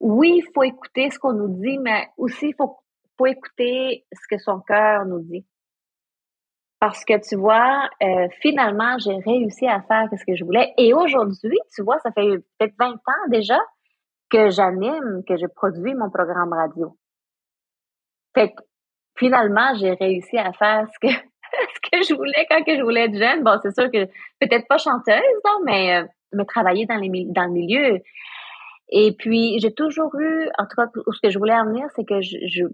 oui, 0.00 0.42
il 0.44 0.52
faut 0.54 0.62
écouter 0.62 1.10
ce 1.10 1.18
qu'on 1.18 1.32
nous 1.32 1.60
dit, 1.60 1.78
mais 1.78 2.08
aussi 2.16 2.48
il 2.48 2.54
faut, 2.54 2.76
faut 3.16 3.26
écouter 3.26 4.04
ce 4.12 4.26
que 4.28 4.38
son 4.38 4.60
cœur 4.60 5.04
nous 5.06 5.20
dit. 5.20 5.46
Parce 6.78 7.04
que 7.04 7.18
tu 7.26 7.36
vois, 7.36 7.88
euh, 8.02 8.28
finalement, 8.40 8.98
j'ai 8.98 9.16
réussi 9.16 9.66
à 9.66 9.80
faire 9.82 10.08
ce 10.12 10.24
que 10.24 10.36
je 10.36 10.44
voulais. 10.44 10.74
Et 10.76 10.92
aujourd'hui, 10.92 11.58
tu 11.74 11.82
vois, 11.82 11.98
ça 12.00 12.12
fait 12.12 12.28
peut-être 12.58 12.74
20 12.78 12.92
ans 12.92 13.28
déjà 13.28 13.58
que 14.30 14.50
j'anime, 14.50 15.22
que 15.26 15.36
je 15.36 15.46
produis 15.46 15.94
mon 15.94 16.10
programme 16.10 16.52
radio. 16.52 16.96
Fait 18.34 18.50
que 18.50 18.62
finalement, 19.16 19.74
j'ai 19.76 19.92
réussi 19.92 20.36
à 20.36 20.52
faire 20.52 20.86
ce 20.92 20.98
que 21.08 21.14
ce 21.74 21.90
que 21.90 22.02
je 22.02 22.14
voulais 22.14 22.46
quand 22.48 22.62
je 22.66 22.82
voulais 22.82 23.04
être 23.04 23.16
jeune. 23.16 23.42
Bon, 23.42 23.58
c'est 23.62 23.74
sûr 23.74 23.90
que 23.90 24.06
peut-être 24.40 24.66
pas 24.68 24.78
chanteuse, 24.78 25.20
non, 25.44 25.60
mais, 25.64 25.96
euh, 25.96 26.06
mais 26.32 26.44
travailler 26.44 26.86
dans, 26.86 26.96
les, 26.96 27.24
dans 27.26 27.44
le 27.44 27.52
milieu. 27.52 28.00
Et 28.90 29.12
puis, 29.12 29.58
j'ai 29.60 29.72
toujours 29.72 30.14
eu, 30.18 30.48
en 30.58 30.64
tout 30.66 30.76
cas, 30.76 30.86
ce 30.94 31.20
que 31.20 31.30
je 31.30 31.38
voulais 31.38 31.54
en 31.54 31.66
venir, 31.66 31.86
c'est 31.96 32.04
que 32.04 32.20
je, 32.20 32.64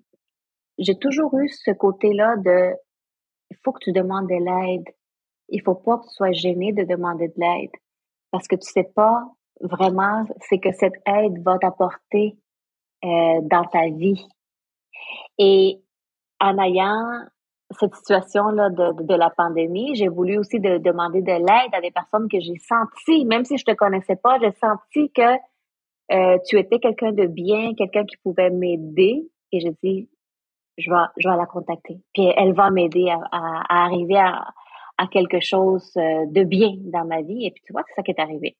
j'ai 0.79 0.99
toujours 0.99 1.37
eu 1.39 1.49
ce 1.49 1.71
côté-là 1.71 2.37
de, 2.37 2.73
il 3.51 3.57
faut 3.65 3.73
que 3.73 3.81
tu 3.83 3.93
demandes 3.93 4.29
de 4.29 4.35
l'aide. 4.35 4.89
Il 5.49 5.63
faut 5.63 5.75
pas 5.75 5.99
que 5.99 6.05
tu 6.05 6.15
sois 6.15 6.33
gêné 6.33 6.73
de 6.73 6.85
demander 6.85 7.29
de 7.29 7.35
l'aide. 7.37 7.71
Parce 8.31 8.49
que 8.49 8.57
tu 8.57 8.71
sais 8.71 8.91
pas 8.95 9.25
vraiment, 9.61 10.27
c'est 10.49 10.59
que 10.59 10.73
cette 10.73 11.01
aide 11.07 11.43
va 11.45 11.59
t'apporter 11.59 12.37
euh, 13.05 13.41
dans 13.43 13.65
ta 13.65 13.89
vie. 13.89 14.27
Et 15.39 15.83
en 16.41 16.59
ayant 16.59 17.23
cette 17.79 17.95
situation-là 17.95 18.71
de, 18.71 19.15
la 19.15 19.31
pandémie, 19.31 19.95
j'ai 19.95 20.09
voulu 20.09 20.39
aussi 20.39 20.61
de, 20.61 20.79
demander 20.79 21.23
de 21.23 21.33
l'aide 21.33 21.73
à 21.73 21.81
des 21.81 21.91
personnes 21.91 22.29
que 22.29 22.41
j'ai 22.41 22.57
senti, 22.59 23.25
même 23.25 23.45
si 23.45 23.57
je 23.57 23.65
te 23.65 23.73
connaissais 23.73 24.17
pas, 24.17 24.39
j'ai 24.41 24.53
senti 24.53 25.11
que 25.13 25.37
euh, 26.13 26.39
tu 26.47 26.59
étais 26.59 26.79
quelqu'un 26.79 27.13
de 27.13 27.27
bien, 27.27 27.75
quelqu'un 27.75 28.05
qui 28.05 28.17
pouvait 28.19 28.51
m'aider. 28.51 29.29
Et 29.53 29.61
j'ai 29.61 29.75
dit, 29.83 30.09
je 30.79 30.91
vais, 30.91 30.97
je 31.19 31.29
vais 31.29 31.37
la 31.37 31.47
contacter. 31.47 32.01
Puis 32.15 32.25
elle 32.37 32.55
va 32.55 32.71
m'aider 32.71 33.09
à, 33.11 33.85
arriver 33.85 34.19
à, 34.19 34.47
à 34.99 35.07
quelque 35.07 35.41
chose 35.41 35.93
euh, 35.97 36.27
de 36.27 36.45
bien 36.45 36.73
dans 36.81 37.05
ma 37.05 37.23
vie. 37.23 37.47
Et 37.47 37.51
puis 37.51 37.63
tu 37.67 37.73
vois, 37.73 37.83
c'est 37.89 37.95
ça 37.95 38.03
qui 38.03 38.11
est 38.11 38.21
arrivé. 38.21 38.57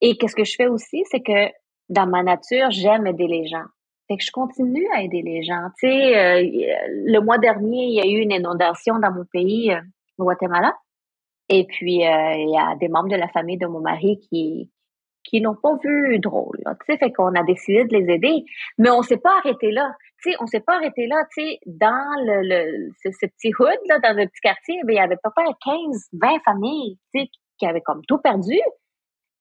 Et 0.00 0.16
qu'est-ce 0.16 0.36
que 0.36 0.44
je 0.44 0.54
fais 0.56 0.66
aussi, 0.66 1.02
c'est 1.10 1.20
que 1.20 1.50
dans 1.88 2.06
ma 2.06 2.22
nature, 2.22 2.70
j'aime 2.70 3.06
aider 3.06 3.26
les 3.26 3.46
gens. 3.46 3.66
Fait 4.10 4.16
que 4.16 4.24
je 4.24 4.32
continue 4.32 4.88
à 4.92 5.02
aider 5.02 5.22
les 5.22 5.44
gens. 5.44 5.68
Tu 5.78 5.86
sais, 5.86 6.18
euh, 6.18 6.42
le 6.42 7.20
mois 7.20 7.38
dernier, 7.38 7.84
il 7.84 7.94
y 7.94 8.00
a 8.00 8.06
eu 8.06 8.20
une 8.20 8.32
inondation 8.32 8.98
dans 8.98 9.12
mon 9.12 9.24
pays, 9.32 9.70
euh, 9.70 9.80
au 10.18 10.24
Guatemala. 10.24 10.74
Et 11.48 11.64
puis, 11.64 12.04
euh, 12.04 12.32
il 12.34 12.50
y 12.50 12.58
a 12.58 12.74
des 12.74 12.88
membres 12.88 13.08
de 13.08 13.14
la 13.14 13.28
famille 13.28 13.56
de 13.56 13.68
mon 13.68 13.80
mari 13.80 14.18
qui 14.28 14.68
qui 15.22 15.40
n'ont 15.40 15.54
pas 15.54 15.76
vu 15.84 16.18
drôle. 16.18 16.58
Tu 16.64 16.86
sais, 16.86 16.98
fait 16.98 17.12
qu'on 17.12 17.34
a 17.34 17.44
décidé 17.44 17.84
de 17.84 17.96
les 17.96 18.14
aider, 18.14 18.42
mais 18.78 18.90
on 18.90 19.02
s'est 19.02 19.18
pas 19.18 19.36
arrêté 19.38 19.70
là. 19.70 19.94
Tu 20.22 20.30
sais, 20.30 20.36
on 20.40 20.46
s'est 20.46 20.60
pas 20.60 20.76
arrêté 20.76 21.06
là. 21.06 21.22
Tu 21.36 21.42
sais, 21.42 21.58
dans 21.66 22.24
le, 22.24 22.40
le 22.42 22.90
ce, 23.04 23.26
petit 23.26 23.52
hood 23.56 23.78
là, 23.86 23.98
dans 24.00 24.16
le 24.16 24.26
petit 24.26 24.40
quartier, 24.40 24.80
ben, 24.84 24.94
il 24.94 24.96
y 24.96 24.98
avait 24.98 25.18
pas 25.22 25.30
15, 25.36 26.08
20 26.14 26.38
familles, 26.44 26.98
tu 27.14 27.20
sais, 27.20 27.28
qui 27.58 27.66
avaient 27.66 27.82
comme 27.82 28.02
tout 28.08 28.18
perdu. 28.18 28.58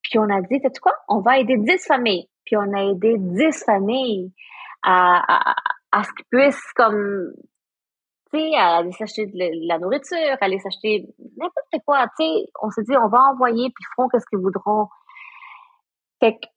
Puis 0.03 0.19
on 0.19 0.29
a 0.29 0.41
dit, 0.41 0.59
sais 0.61 0.69
quoi, 0.79 0.93
on 1.07 1.21
va 1.21 1.39
aider 1.39 1.57
10 1.57 1.87
familles. 1.87 2.27
Puis 2.45 2.57
on 2.57 2.73
a 2.73 2.83
aidé 2.91 3.15
10 3.17 3.63
familles 3.63 4.31
à, 4.83 5.55
à, 5.91 6.03
ce 6.03 6.09
qu'ils 6.13 6.25
puissent 6.31 6.73
comme 6.75 7.33
tu 8.31 8.39
sais, 8.39 8.55
aller 8.55 8.91
s'acheter 8.91 9.25
de 9.25 9.67
la 9.67 9.79
nourriture, 9.79 10.37
aller 10.41 10.59
s'acheter 10.59 11.07
n'importe 11.37 11.83
quoi, 11.85 12.05
tu 12.19 12.25
sais, 12.25 12.45
on 12.61 12.69
s'est 12.69 12.83
dit, 12.83 12.95
on 12.95 13.07
va 13.07 13.31
envoyer, 13.31 13.69
puis 13.69 13.83
ils 13.83 13.93
feront 13.95 14.07
qu'est-ce 14.09 14.25
qu'ils 14.29 14.39
voudront. 14.39 14.87
Fait 16.19 16.33
que, 16.33 16.47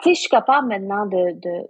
tu 0.00 0.10
sais, 0.10 0.14
je 0.14 0.20
suis 0.20 0.28
capable 0.28 0.68
maintenant 0.68 1.06
de, 1.06 1.32
de, 1.40 1.68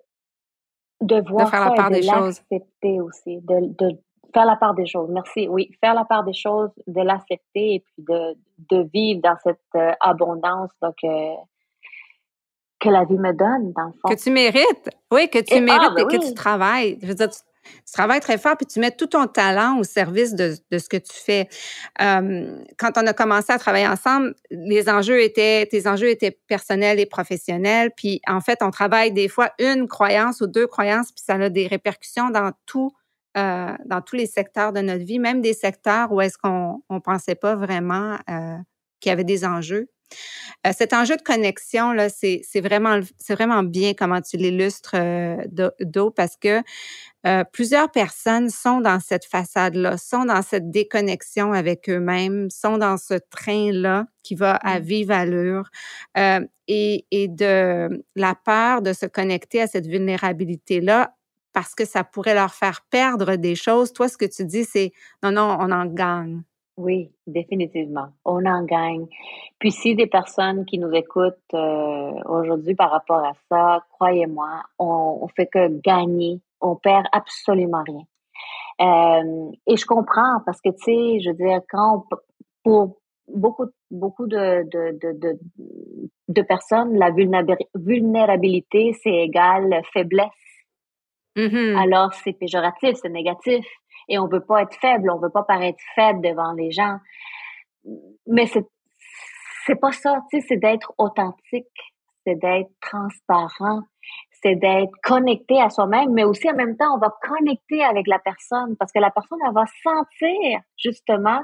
de 1.00 1.30
voir 1.30 1.46
de 1.46 1.50
faire 1.50 1.70
la 1.70 1.74
part 1.74 1.92
et 1.92 2.00
de 2.00 2.06
l'accepter 2.06 3.00
aussi, 3.00 3.40
de, 3.40 3.74
de 3.78 3.98
faire 4.34 4.44
la 4.44 4.56
part 4.56 4.74
des 4.74 4.86
choses. 4.86 5.08
Merci. 5.10 5.48
Oui, 5.48 5.70
faire 5.80 5.94
la 5.94 6.04
part 6.04 6.24
des 6.24 6.34
choses, 6.34 6.70
de 6.86 7.00
l'accepter 7.00 7.74
et 7.74 7.80
puis 7.80 8.04
de, 8.06 8.36
de 8.70 8.88
vivre 8.92 9.22
dans 9.22 9.36
cette 9.42 9.60
euh, 9.76 9.92
abondance 10.00 10.70
donc, 10.82 10.96
que 11.00 11.34
la 12.90 13.04
vie 13.04 13.18
me 13.18 13.32
donne, 13.32 13.72
dans 13.72 13.86
le 13.86 13.92
fond. 13.92 14.08
Que 14.08 14.20
tu 14.20 14.30
mérites. 14.30 14.90
Oui, 15.10 15.28
que 15.28 15.38
tu 15.38 15.60
mérites 15.60 15.90
ah, 15.90 15.94
ben 15.94 16.08
et 16.08 16.18
que 16.18 16.26
tu 16.26 16.34
travailles. 16.34 16.98
Je 17.02 17.08
veux 17.08 17.14
dire, 17.14 17.30
tu, 17.30 17.38
travailles 17.92 18.20
très 18.20 18.38
fort 18.38 18.56
puis 18.56 18.66
tu 18.66 18.80
mets 18.80 18.90
tout 18.90 19.06
ton 19.06 19.26
talent 19.26 19.78
au 19.78 19.84
service 19.84 20.34
de, 20.34 20.54
de 20.70 20.78
ce 20.78 20.88
que 20.88 20.96
tu 20.96 21.12
fais. 21.12 21.48
quand 21.98 22.92
on 22.96 23.06
a 23.06 23.12
commencé 23.12 23.52
à 23.52 23.58
travailler 23.58 23.86
ensemble, 23.86 24.34
les 24.50 24.88
enjeux 24.88 25.22
étaient, 25.22 25.66
tes 25.66 25.86
enjeux 25.86 26.08
étaient 26.08 26.38
personnels 26.46 27.00
et 27.00 27.06
professionnels. 27.06 27.90
Puis 27.96 28.20
en 28.26 28.40
fait, 28.40 28.58
on 28.62 28.70
travaille 28.70 29.12
des 29.12 29.28
fois 29.28 29.50
une 29.58 29.88
croyance 29.88 30.40
ou 30.40 30.46
deux 30.46 30.66
croyances, 30.66 31.12
puis 31.12 31.24
ça 31.24 31.34
a 31.34 31.48
des 31.48 31.66
répercussions 31.66 32.30
dans 32.30 32.52
tout. 32.66 32.92
Euh, 33.36 33.72
dans 33.84 34.00
tous 34.00 34.14
les 34.14 34.26
secteurs 34.26 34.72
de 34.72 34.78
notre 34.78 35.04
vie, 35.04 35.18
même 35.18 35.40
des 35.40 35.54
secteurs 35.54 36.12
où 36.12 36.20
est-ce 36.20 36.38
qu'on 36.38 36.84
ne 36.88 37.00
pensait 37.00 37.34
pas 37.34 37.56
vraiment 37.56 38.16
euh, 38.30 38.56
qu'il 39.00 39.10
y 39.10 39.12
avait 39.12 39.24
des 39.24 39.44
enjeux. 39.44 39.88
Euh, 40.66 40.72
cet 40.76 40.92
enjeu 40.92 41.16
de 41.16 41.22
connexion, 41.22 41.92
là, 41.92 42.08
c'est 42.08 42.42
vraiment, 42.60 43.00
vraiment 43.28 43.62
bien 43.62 43.94
comment 43.94 44.20
tu 44.20 44.36
l'illustres, 44.36 44.94
euh, 44.94 45.36
d'eau, 45.80 46.10
parce 46.10 46.36
que 46.36 46.62
euh, 47.26 47.42
plusieurs 47.52 47.90
personnes 47.90 48.50
sont 48.50 48.80
dans 48.80 49.00
cette 49.00 49.24
façade-là, 49.24 49.96
sont 49.96 50.26
dans 50.26 50.42
cette 50.42 50.70
déconnexion 50.70 51.52
avec 51.52 51.88
eux-mêmes, 51.88 52.50
sont 52.50 52.76
dans 52.76 52.98
ce 52.98 53.14
train-là 53.30 54.06
qui 54.22 54.34
va 54.34 54.56
à 54.56 54.78
mmh. 54.78 54.82
vive 54.82 55.10
allure 55.10 55.70
euh, 56.18 56.40
et, 56.68 57.06
et 57.10 57.28
de 57.28 58.04
la 58.14 58.34
peur 58.34 58.82
de 58.82 58.92
se 58.92 59.06
connecter 59.06 59.62
à 59.62 59.66
cette 59.66 59.86
vulnérabilité-là 59.86 61.14
parce 61.54 61.74
que 61.74 61.86
ça 61.86 62.04
pourrait 62.04 62.34
leur 62.34 62.52
faire 62.52 62.82
perdre 62.90 63.36
des 63.36 63.54
choses. 63.54 63.92
Toi, 63.92 64.08
ce 64.08 64.18
que 64.18 64.24
tu 64.26 64.44
dis, 64.44 64.64
c'est 64.64 64.92
non, 65.22 65.30
non, 65.30 65.56
on 65.60 65.70
en 65.70 65.86
gagne. 65.86 66.42
Oui, 66.76 67.12
définitivement. 67.26 68.08
On 68.24 68.44
en 68.46 68.64
gagne. 68.64 69.06
Puis 69.60 69.70
si 69.70 69.94
des 69.94 70.06
personnes 70.06 70.64
qui 70.64 70.78
nous 70.78 70.92
écoutent 70.92 71.54
euh, 71.54 72.12
aujourd'hui 72.26 72.74
par 72.74 72.90
rapport 72.90 73.24
à 73.24 73.32
ça, 73.48 73.84
croyez-moi, 73.92 74.62
on, 74.78 75.20
on 75.22 75.28
fait 75.28 75.46
que 75.46 75.68
gagner 75.80 76.40
on 76.64 76.76
perd 76.76 77.06
absolument 77.12 77.82
rien. 77.86 78.02
Euh, 78.80 79.52
et 79.66 79.76
je 79.76 79.86
comprends 79.86 80.40
parce 80.44 80.60
que, 80.60 80.70
tu 80.70 80.82
sais, 80.82 81.20
je 81.20 81.30
veux 81.30 81.36
dire, 81.36 81.60
quand 81.68 82.06
pour 82.64 82.96
beaucoup, 83.28 83.66
beaucoup 83.90 84.26
de, 84.26 84.68
de, 84.68 85.38
de, 86.28 86.42
personnes, 86.42 86.96
la 86.96 87.10
vulnérabilité, 87.10 88.96
c'est 89.02 89.14
égal 89.14 89.80
faiblesse. 89.92 90.26
Mm-hmm. 91.36 91.76
Alors, 91.76 92.14
c'est 92.14 92.32
péjoratif, 92.32 92.96
c'est 93.00 93.08
négatif. 93.08 93.64
Et 94.08 94.18
on 94.18 94.26
veut 94.26 94.44
pas 94.44 94.62
être 94.62 94.74
faible, 94.80 95.10
on 95.10 95.18
veut 95.18 95.30
pas 95.30 95.42
paraître 95.42 95.82
faible 95.94 96.20
devant 96.20 96.52
les 96.52 96.70
gens. 96.70 96.98
Mais 98.26 98.46
c'est, 98.46 98.66
c'est 99.66 99.76
pas 99.76 99.92
ça, 99.92 100.20
tu 100.30 100.40
sais, 100.40 100.46
c'est 100.48 100.56
d'être 100.56 100.92
authentique, 100.98 101.66
c'est 102.26 102.36
d'être 102.36 102.70
transparent, 102.80 103.82
c'est 104.42 104.56
d'être 104.56 104.92
connecté 105.02 105.60
à 105.60 105.70
soi-même, 105.70 106.12
mais 106.12 106.24
aussi 106.24 106.50
en 106.50 106.54
même 106.54 106.76
temps, 106.76 106.94
on 106.94 106.98
va 106.98 107.14
connecter 107.22 107.82
avec 107.82 108.06
la 108.06 108.18
personne 108.18 108.76
parce 108.76 108.92
que 108.92 108.98
la 108.98 109.10
personne, 109.10 109.38
elle 109.46 109.54
va 109.54 109.64
sentir 109.82 110.60
justement 110.76 111.40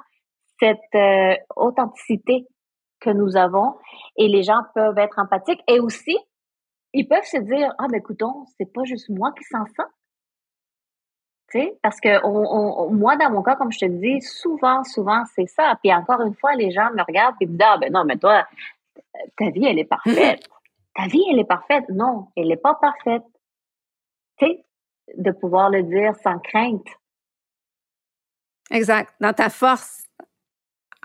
cette 0.59 0.79
euh, 0.95 1.35
authenticité 1.57 2.47
que 3.01 3.11
nous 3.11 3.37
avons 3.37 3.77
et 4.17 4.29
les 4.29 4.43
gens 4.43 4.61
peuvent 4.75 4.99
être 4.99 5.19
empathiques 5.19 5.63
et 5.67 5.81
aussi, 5.81 6.17
ils 6.93 7.09
peuvent 7.09 7.25
se 7.25 7.39
dire, 7.39 7.73
ah, 7.79 7.87
ben, 7.91 7.99
écoutons, 7.99 8.45
c'est 8.59 8.71
pas 8.71 8.85
juste 8.85 9.09
moi 9.09 9.33
qui 9.37 9.45
sens 9.45 9.69
ça. 9.77 9.85
Parce 11.83 12.01
que 12.01 12.25
on, 12.25 12.91
moi, 12.91 13.17
dans 13.17 13.31
mon 13.31 13.43
cas, 13.43 13.57
comme 13.57 13.73
je 13.73 13.81
te 13.81 13.85
dis, 13.87 14.21
souvent, 14.21 14.85
souvent, 14.85 15.25
c'est 15.35 15.47
ça. 15.47 15.79
Puis 15.83 15.93
encore 15.93 16.21
une 16.21 16.35
fois, 16.35 16.55
les 16.55 16.71
gens 16.71 16.91
me 16.93 17.03
regardent 17.03 17.37
et 17.41 17.47
me 17.47 17.53
disent, 17.53 17.61
ah, 17.65 17.79
ben 17.79 17.93
non, 17.93 18.05
mais 18.05 18.17
toi, 18.17 18.47
ta 19.37 19.51
vie, 19.51 19.67
elle 19.67 19.79
est 19.79 19.85
parfaite 19.85 20.49
ta 20.95 21.07
vie, 21.07 21.25
elle 21.31 21.39
est 21.39 21.45
parfaite. 21.45 21.85
Non, 21.89 22.29
elle 22.37 22.49
n'est 22.49 22.57
pas 22.57 22.75
parfaite. 22.75 23.25
Tu 24.39 24.47
sais, 24.47 24.65
de 25.17 25.31
pouvoir 25.31 25.71
le 25.71 25.83
dire 25.83 26.15
sans 26.23 26.39
crainte. 26.39 26.87
Exact. 28.71 29.13
Dans 29.21 29.33
ta 29.33 29.51
force, 29.51 30.05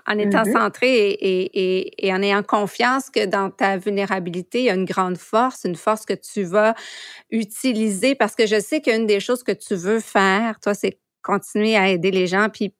en 0.06 0.18
étant 0.18 0.42
mm-hmm. 0.42 0.52
centré 0.52 1.08
et, 1.10 2.06
et, 2.06 2.12
en 2.12 2.22
ayant 2.22 2.42
confiance 2.42 3.10
que 3.10 3.26
dans 3.26 3.50
ta 3.50 3.76
vulnérabilité, 3.76 4.60
il 4.60 4.64
y 4.64 4.70
a 4.70 4.74
une 4.74 4.84
grande 4.84 5.18
force, 5.18 5.64
une 5.64 5.76
force 5.76 6.06
que 6.06 6.14
tu 6.14 6.44
vas 6.44 6.74
utiliser 7.30 8.14
parce 8.14 8.34
que 8.34 8.46
je 8.46 8.60
sais 8.60 8.80
qu'une 8.80 9.06
des 9.06 9.20
choses 9.20 9.42
que 9.42 9.52
tu 9.52 9.74
veux 9.74 10.00
faire, 10.00 10.60
toi, 10.60 10.74
c'est 10.74 10.98
continuer 11.22 11.76
à 11.76 11.88
aider 11.88 12.10
les 12.10 12.26
gens 12.26 12.48
puis 12.48 12.72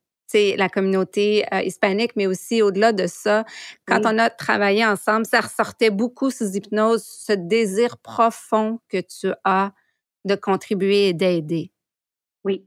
la 0.56 0.68
communauté 0.68 1.44
euh, 1.52 1.62
hispanique, 1.62 2.12
mais 2.16 2.26
aussi 2.26 2.62
au-delà 2.62 2.92
de 2.92 3.06
ça, 3.06 3.44
quand 3.86 4.02
on 4.04 4.18
a 4.18 4.30
travaillé 4.30 4.84
ensemble, 4.84 5.26
ça 5.26 5.40
ressortait 5.40 5.90
beaucoup 5.90 6.30
sous 6.30 6.54
hypnose, 6.54 7.04
ce 7.04 7.32
désir 7.32 7.98
profond 7.98 8.80
que 8.88 8.98
tu 9.00 9.28
as 9.44 9.72
de 10.24 10.34
contribuer 10.34 11.08
et 11.08 11.12
d'aider. 11.12 11.72
Oui, 12.44 12.66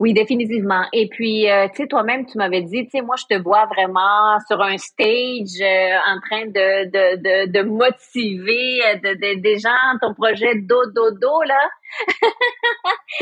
oui, 0.00 0.14
définitivement. 0.14 0.84
Et 0.92 1.08
puis, 1.08 1.50
euh, 1.50 1.66
tu 1.70 1.82
sais, 1.82 1.88
toi-même, 1.88 2.24
tu 2.24 2.38
m'avais 2.38 2.62
dit, 2.62 2.84
tu 2.84 2.90
sais, 2.90 3.00
moi, 3.02 3.16
je 3.16 3.34
te 3.34 3.42
vois 3.42 3.66
vraiment 3.66 4.38
sur 4.46 4.62
un 4.62 4.78
stage 4.78 5.60
euh, 5.60 5.98
en 6.06 6.20
train 6.20 6.46
de, 6.46 6.84
de, 6.84 7.16
de, 7.16 7.50
de 7.50 7.62
motiver 7.62 8.80
de, 9.02 9.40
des 9.40 9.58
gens, 9.58 9.70
ton 10.00 10.14
projet 10.14 10.54
Dododo, 10.54 11.42
là. 11.42 11.68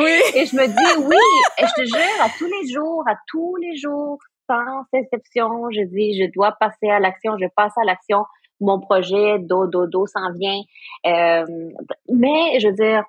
oui. 0.00 0.20
Et 0.34 0.44
je 0.44 0.54
me 0.54 0.66
dis, 0.66 1.06
oui, 1.06 1.16
et 1.58 1.66
je 1.66 1.82
te 1.82 1.86
jure, 1.86 2.22
à 2.22 2.28
tous 2.36 2.46
les 2.46 2.70
jours, 2.70 3.04
à 3.08 3.14
tous 3.26 3.56
les 3.56 3.76
jours, 3.76 4.18
sans 4.46 4.82
exception, 4.92 5.70
je 5.70 5.82
dis, 5.82 6.20
je 6.20 6.30
dois 6.34 6.52
passer 6.60 6.90
à 6.90 7.00
l'action, 7.00 7.38
je 7.40 7.46
passe 7.56 7.72
à 7.78 7.84
l'action. 7.84 8.24
Mon 8.60 8.80
projet 8.80 9.38
Dododo 9.38 10.06
s'en 10.06 10.30
vient. 10.32 10.60
Euh, 11.06 11.46
mais, 12.10 12.60
je 12.60 12.68
veux 12.68 12.74
dire, 12.74 13.02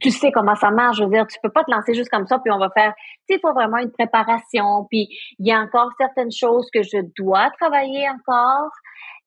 tu 0.00 0.10
sais 0.10 0.30
comment 0.32 0.54
ça 0.54 0.70
marche. 0.70 0.98
Je 0.98 1.04
veux 1.04 1.10
dire, 1.10 1.26
tu 1.26 1.38
peux 1.42 1.50
pas 1.50 1.64
te 1.64 1.70
lancer 1.70 1.94
juste 1.94 2.10
comme 2.10 2.26
ça, 2.26 2.38
puis 2.38 2.52
on 2.52 2.58
va 2.58 2.70
faire. 2.70 2.94
Tu 3.28 3.36
il 3.36 3.40
faut 3.40 3.52
vraiment 3.52 3.78
une 3.78 3.92
préparation. 3.92 4.86
Puis 4.90 5.08
il 5.38 5.46
y 5.46 5.52
a 5.52 5.60
encore 5.60 5.90
certaines 5.98 6.32
choses 6.32 6.68
que 6.72 6.82
je 6.82 6.98
dois 7.16 7.50
travailler 7.60 8.08
encore 8.08 8.70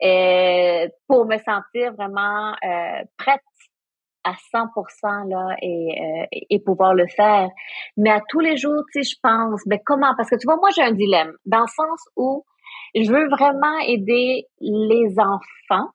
euh, 0.04 0.88
pour 1.08 1.26
me 1.26 1.38
sentir 1.38 1.94
vraiment 1.94 2.54
euh, 2.64 3.04
prête 3.18 3.42
à 4.24 4.34
100% 4.54 5.30
là 5.30 5.56
et, 5.62 6.00
euh, 6.00 6.26
et 6.50 6.60
pouvoir 6.60 6.94
le 6.94 7.08
faire. 7.08 7.50
Mais 7.98 8.12
à 8.12 8.22
tous 8.30 8.40
les 8.40 8.58
jours, 8.58 8.84
tu 8.94 9.04
sais, 9.04 9.16
je 9.16 9.20
pense, 9.22 9.62
ben 9.66 9.80
comment? 9.86 10.14
Parce 10.16 10.30
que 10.30 10.36
tu 10.36 10.46
vois, 10.46 10.58
moi 10.58 10.70
j'ai 10.76 10.84
un 10.84 10.92
dilemme 10.92 11.34
dans 11.46 11.62
le 11.62 11.68
sens 11.68 12.04
où 12.16 12.44
je 12.96 13.12
veux 13.12 13.28
vraiment 13.30 13.80
aider 13.88 14.46
les 14.60 15.16
enfants 15.18 15.90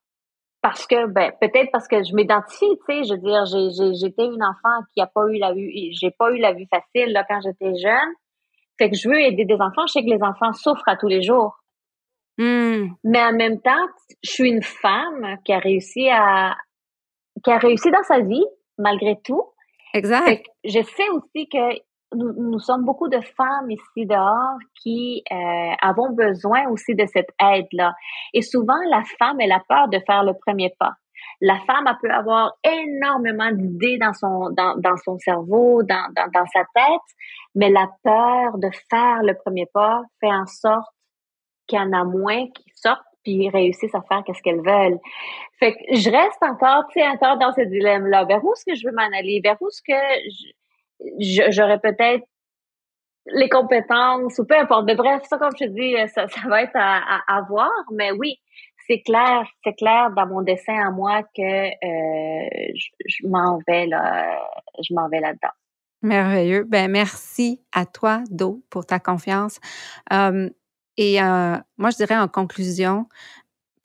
parce 0.62 0.86
que 0.86 1.06
ben 1.06 1.32
peut-être 1.40 1.70
parce 1.72 1.86
que 1.86 2.02
je 2.02 2.14
m'identifie, 2.14 2.78
tu 2.88 2.94
sais, 2.94 3.04
je 3.04 3.14
veux 3.14 3.20
dire, 3.20 3.44
j'ai 3.46 3.94
j'étais 3.94 4.24
une 4.24 4.42
enfant 4.42 4.84
qui 4.92 5.00
a 5.00 5.06
pas 5.06 5.26
eu 5.28 5.38
la 5.38 5.52
vue, 5.52 5.70
j'ai 5.92 6.10
pas 6.10 6.30
eu 6.32 6.38
la 6.38 6.52
vie 6.52 6.66
facile 6.70 7.12
là 7.12 7.24
quand 7.28 7.40
j'étais 7.40 7.76
jeune. 7.78 8.12
Fait 8.78 8.90
que 8.90 8.96
je 8.96 9.08
veux 9.08 9.20
aider 9.20 9.44
des 9.44 9.54
enfants. 9.54 9.86
Je 9.86 9.92
sais 9.92 10.02
que 10.02 10.10
les 10.10 10.22
enfants 10.22 10.52
souffrent 10.52 10.88
à 10.88 10.96
tous 10.96 11.08
les 11.08 11.22
jours. 11.22 11.56
Hmm. 12.38 12.88
Mais 13.04 13.22
en 13.22 13.32
même 13.32 13.60
temps, 13.62 13.86
je 14.22 14.30
suis 14.30 14.50
une 14.50 14.62
femme 14.62 15.38
qui 15.44 15.52
a 15.52 15.58
réussi 15.58 16.10
à 16.10 16.54
qui 17.42 17.50
a 17.50 17.58
réussi 17.58 17.90
dans 17.90 18.02
sa 18.02 18.20
vie 18.20 18.44
malgré 18.78 19.18
tout. 19.24 19.42
Exact. 19.94 20.44
je 20.64 20.82
sais 20.82 21.08
aussi 21.10 21.48
que 21.48 21.78
nous, 22.16 22.58
sommes 22.58 22.84
beaucoup 22.84 23.08
de 23.08 23.20
femmes 23.20 23.70
ici 23.70 24.06
dehors 24.06 24.58
qui 24.82 25.22
euh, 25.30 25.72
avons 25.80 26.10
besoin 26.10 26.68
aussi 26.68 26.94
de 26.94 27.06
cette 27.06 27.30
aide-là. 27.40 27.94
Et 28.32 28.42
souvent, 28.42 28.78
la 28.90 29.02
femme, 29.18 29.40
elle 29.40 29.52
a 29.52 29.62
peur 29.68 29.88
de 29.88 29.98
faire 30.06 30.24
le 30.24 30.32
premier 30.34 30.74
pas. 30.78 30.92
La 31.40 31.58
femme, 31.66 31.86
elle 31.86 31.96
peut 32.00 32.14
avoir 32.14 32.52
énormément 32.64 33.50
d'idées 33.52 33.98
dans 33.98 34.14
son, 34.14 34.50
dans, 34.50 34.76
dans 34.78 34.96
son 35.04 35.18
cerveau, 35.18 35.82
dans, 35.82 36.12
dans, 36.14 36.30
dans 36.32 36.46
sa 36.46 36.60
tête, 36.74 37.16
mais 37.54 37.70
la 37.70 37.88
peur 38.02 38.58
de 38.58 38.70
faire 38.90 39.22
le 39.22 39.34
premier 39.34 39.66
pas 39.66 40.02
fait 40.20 40.32
en 40.32 40.46
sorte 40.46 40.94
qu'il 41.66 41.78
y 41.78 41.82
en 41.82 41.92
a 41.92 42.04
moins 42.04 42.46
qui 42.46 42.64
sortent 42.74 43.02
puis 43.22 43.50
réussissent 43.50 43.94
à 43.94 44.02
faire 44.02 44.22
qu'est-ce 44.24 44.40
qu'elles 44.40 44.64
veulent. 44.64 45.00
Fait 45.58 45.72
que 45.72 45.78
je 45.96 46.10
reste 46.10 46.42
encore, 46.42 46.84
tu 46.90 47.00
sais, 47.00 47.08
encore 47.08 47.38
dans 47.38 47.52
ce 47.52 47.62
dilemme-là. 47.62 48.24
Vers 48.24 48.44
où 48.44 48.52
est-ce 48.52 48.64
que 48.64 48.74
je 48.76 48.86
veux 48.86 48.94
m'en 48.94 49.18
aller? 49.18 49.40
Vers 49.42 49.56
où 49.60 49.66
est-ce 49.66 49.82
que 49.82 49.92
je, 50.30 50.52
j'aurais 51.18 51.78
peut-être 51.78 52.24
les 53.26 53.48
compétences 53.48 54.38
ou 54.38 54.44
peu 54.44 54.56
importe. 54.56 54.84
Mais 54.86 54.94
bref, 54.94 55.22
ça, 55.28 55.38
comme 55.38 55.50
je 55.58 55.64
te 55.64 55.70
dis, 55.70 55.94
ça, 56.12 56.26
va 56.48 56.62
être 56.62 56.76
à, 56.76 57.20
à, 57.26 57.42
voir. 57.42 57.70
Mais 57.92 58.12
oui, 58.12 58.40
c'est 58.86 59.00
clair, 59.00 59.46
c'est 59.64 59.74
clair 59.74 60.10
dans 60.16 60.26
mon 60.26 60.42
dessin 60.42 60.86
à 60.86 60.90
moi 60.90 61.22
que 61.22 61.42
euh, 61.42 62.72
je, 63.04 63.26
m'en 63.26 63.58
vais 63.66 63.86
là, 63.86 64.38
je 64.80 64.94
m'en 64.94 65.08
vais 65.08 65.20
là-dedans. 65.20 65.52
Merveilleux. 66.02 66.64
Ben 66.64 66.90
merci 66.90 67.60
à 67.72 67.84
toi, 67.86 68.22
Do, 68.30 68.62
pour 68.70 68.86
ta 68.86 69.00
confiance. 69.00 69.58
Euh, 70.12 70.48
et 70.96 71.20
euh, 71.20 71.56
moi, 71.78 71.90
je 71.90 71.96
dirais 71.96 72.16
en 72.16 72.28
conclusion, 72.28 73.06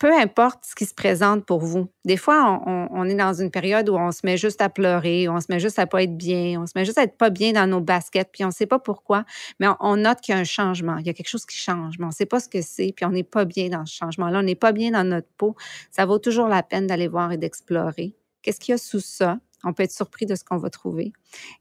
peu 0.01 0.11
importe 0.17 0.65
ce 0.65 0.73
qui 0.73 0.87
se 0.87 0.95
présente 0.95 1.45
pour 1.45 1.59
vous. 1.59 1.87
Des 2.05 2.17
fois, 2.17 2.59
on, 2.65 3.05
est 3.05 3.13
dans 3.13 3.35
une 3.35 3.51
période 3.51 3.87
où 3.87 3.93
on 3.93 4.11
se 4.11 4.21
met 4.23 4.35
juste 4.35 4.59
à 4.59 4.67
pleurer, 4.67 5.29
on 5.29 5.39
se 5.39 5.45
met 5.47 5.59
juste 5.59 5.77
à 5.77 5.85
pas 5.85 6.01
être 6.01 6.17
bien, 6.17 6.59
on 6.59 6.65
se 6.65 6.71
met 6.73 6.85
juste 6.85 6.97
à 6.97 7.03
être 7.03 7.19
pas 7.19 7.29
bien 7.29 7.51
dans 7.51 7.67
nos 7.67 7.81
baskets, 7.81 8.29
puis 8.33 8.43
on 8.43 8.47
ne 8.47 8.51
sait 8.51 8.65
pas 8.65 8.79
pourquoi, 8.79 9.25
mais 9.59 9.67
on, 9.79 9.97
note 9.97 10.19
qu'il 10.21 10.33
y 10.33 10.37
a 10.39 10.41
un 10.41 10.43
changement, 10.43 10.97
il 10.97 11.05
y 11.05 11.11
a 11.11 11.13
quelque 11.13 11.29
chose 11.29 11.45
qui 11.45 11.55
change, 11.55 11.99
mais 11.99 12.05
on 12.05 12.07
ne 12.07 12.13
sait 12.13 12.25
pas 12.25 12.39
ce 12.39 12.49
que 12.49 12.63
c'est, 12.63 12.93
puis 12.95 13.05
on 13.05 13.11
n'est 13.11 13.21
pas 13.21 13.45
bien 13.45 13.69
dans 13.69 13.85
ce 13.85 13.95
changement-là, 13.95 14.39
on 14.39 14.43
n'est 14.43 14.55
pas 14.55 14.71
bien 14.71 14.89
dans 14.89 15.03
notre 15.03 15.29
peau. 15.37 15.55
Ça 15.91 16.07
vaut 16.07 16.17
toujours 16.17 16.47
la 16.47 16.63
peine 16.63 16.87
d'aller 16.87 17.07
voir 17.07 17.31
et 17.31 17.37
d'explorer. 17.37 18.15
Qu'est-ce 18.41 18.59
qu'il 18.59 18.71
y 18.71 18.75
a 18.75 18.79
sous 18.79 19.01
ça? 19.01 19.37
On 19.63 19.74
peut 19.74 19.84
être 19.84 19.91
surpris 19.91 20.26
de 20.26 20.36
ce 20.36 20.43
qu'on 20.43 20.58
va 20.58 20.69
trouver. 20.69 21.13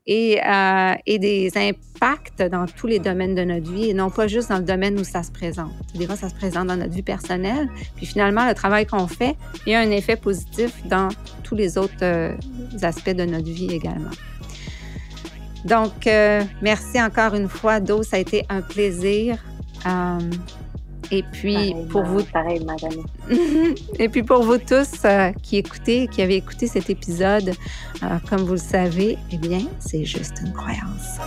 Et, 0.06 0.40
euh, 0.44 0.94
et 1.06 1.18
des 1.18 1.50
impacts 1.56 2.42
dans 2.42 2.66
tous 2.66 2.86
les 2.86 2.98
domaines 2.98 3.34
de 3.34 3.44
notre 3.44 3.70
vie 3.70 3.90
et 3.90 3.94
non 3.94 4.10
pas 4.10 4.26
juste 4.26 4.48
dans 4.48 4.58
le 4.58 4.64
domaine 4.64 4.98
où 4.98 5.04
ça 5.04 5.22
se 5.22 5.30
présente. 5.30 5.72
Des 5.94 6.06
fois, 6.06 6.16
ça 6.16 6.28
se 6.28 6.34
présente 6.34 6.66
dans 6.68 6.76
notre 6.76 6.92
vie 6.92 7.02
personnelle. 7.02 7.68
Puis 7.96 8.06
finalement, 8.06 8.46
le 8.46 8.54
travail 8.54 8.86
qu'on 8.86 9.06
fait, 9.06 9.36
il 9.66 9.72
y 9.72 9.74
a 9.74 9.80
un 9.80 9.90
effet 9.90 10.16
positif 10.16 10.86
dans 10.86 11.08
tous 11.42 11.54
les 11.54 11.78
autres 11.78 11.94
euh, 12.02 12.36
aspects 12.82 13.10
de 13.10 13.24
notre 13.24 13.50
vie 13.50 13.70
également. 13.70 14.10
Donc, 15.64 16.06
euh, 16.06 16.42
merci 16.62 17.00
encore 17.00 17.34
une 17.34 17.48
fois, 17.48 17.80
Do. 17.80 18.02
Ça 18.02 18.16
a 18.16 18.18
été 18.18 18.44
un 18.48 18.62
plaisir. 18.62 19.38
Et 21.12 21.24
puis 21.24 21.74
pour 21.90 22.04
vous, 22.04 22.22
pareil, 22.24 22.64
madame. 22.64 23.04
et 23.98 24.08
puis 24.08 24.22
pour 24.22 24.42
vous 24.42 24.58
tous 24.58 25.04
euh, 25.04 25.32
qui 25.42 25.56
écoutez, 25.56 26.06
qui 26.06 26.22
avez 26.22 26.36
écouté 26.36 26.66
cet 26.68 26.88
épisode, 26.88 27.54
euh, 28.02 28.06
comme 28.28 28.42
vous 28.42 28.52
le 28.52 28.58
savez, 28.58 29.18
eh 29.32 29.38
bien, 29.38 29.60
c'est 29.80 30.04
juste 30.04 30.34
une 30.44 30.52
croyance. 30.52 31.18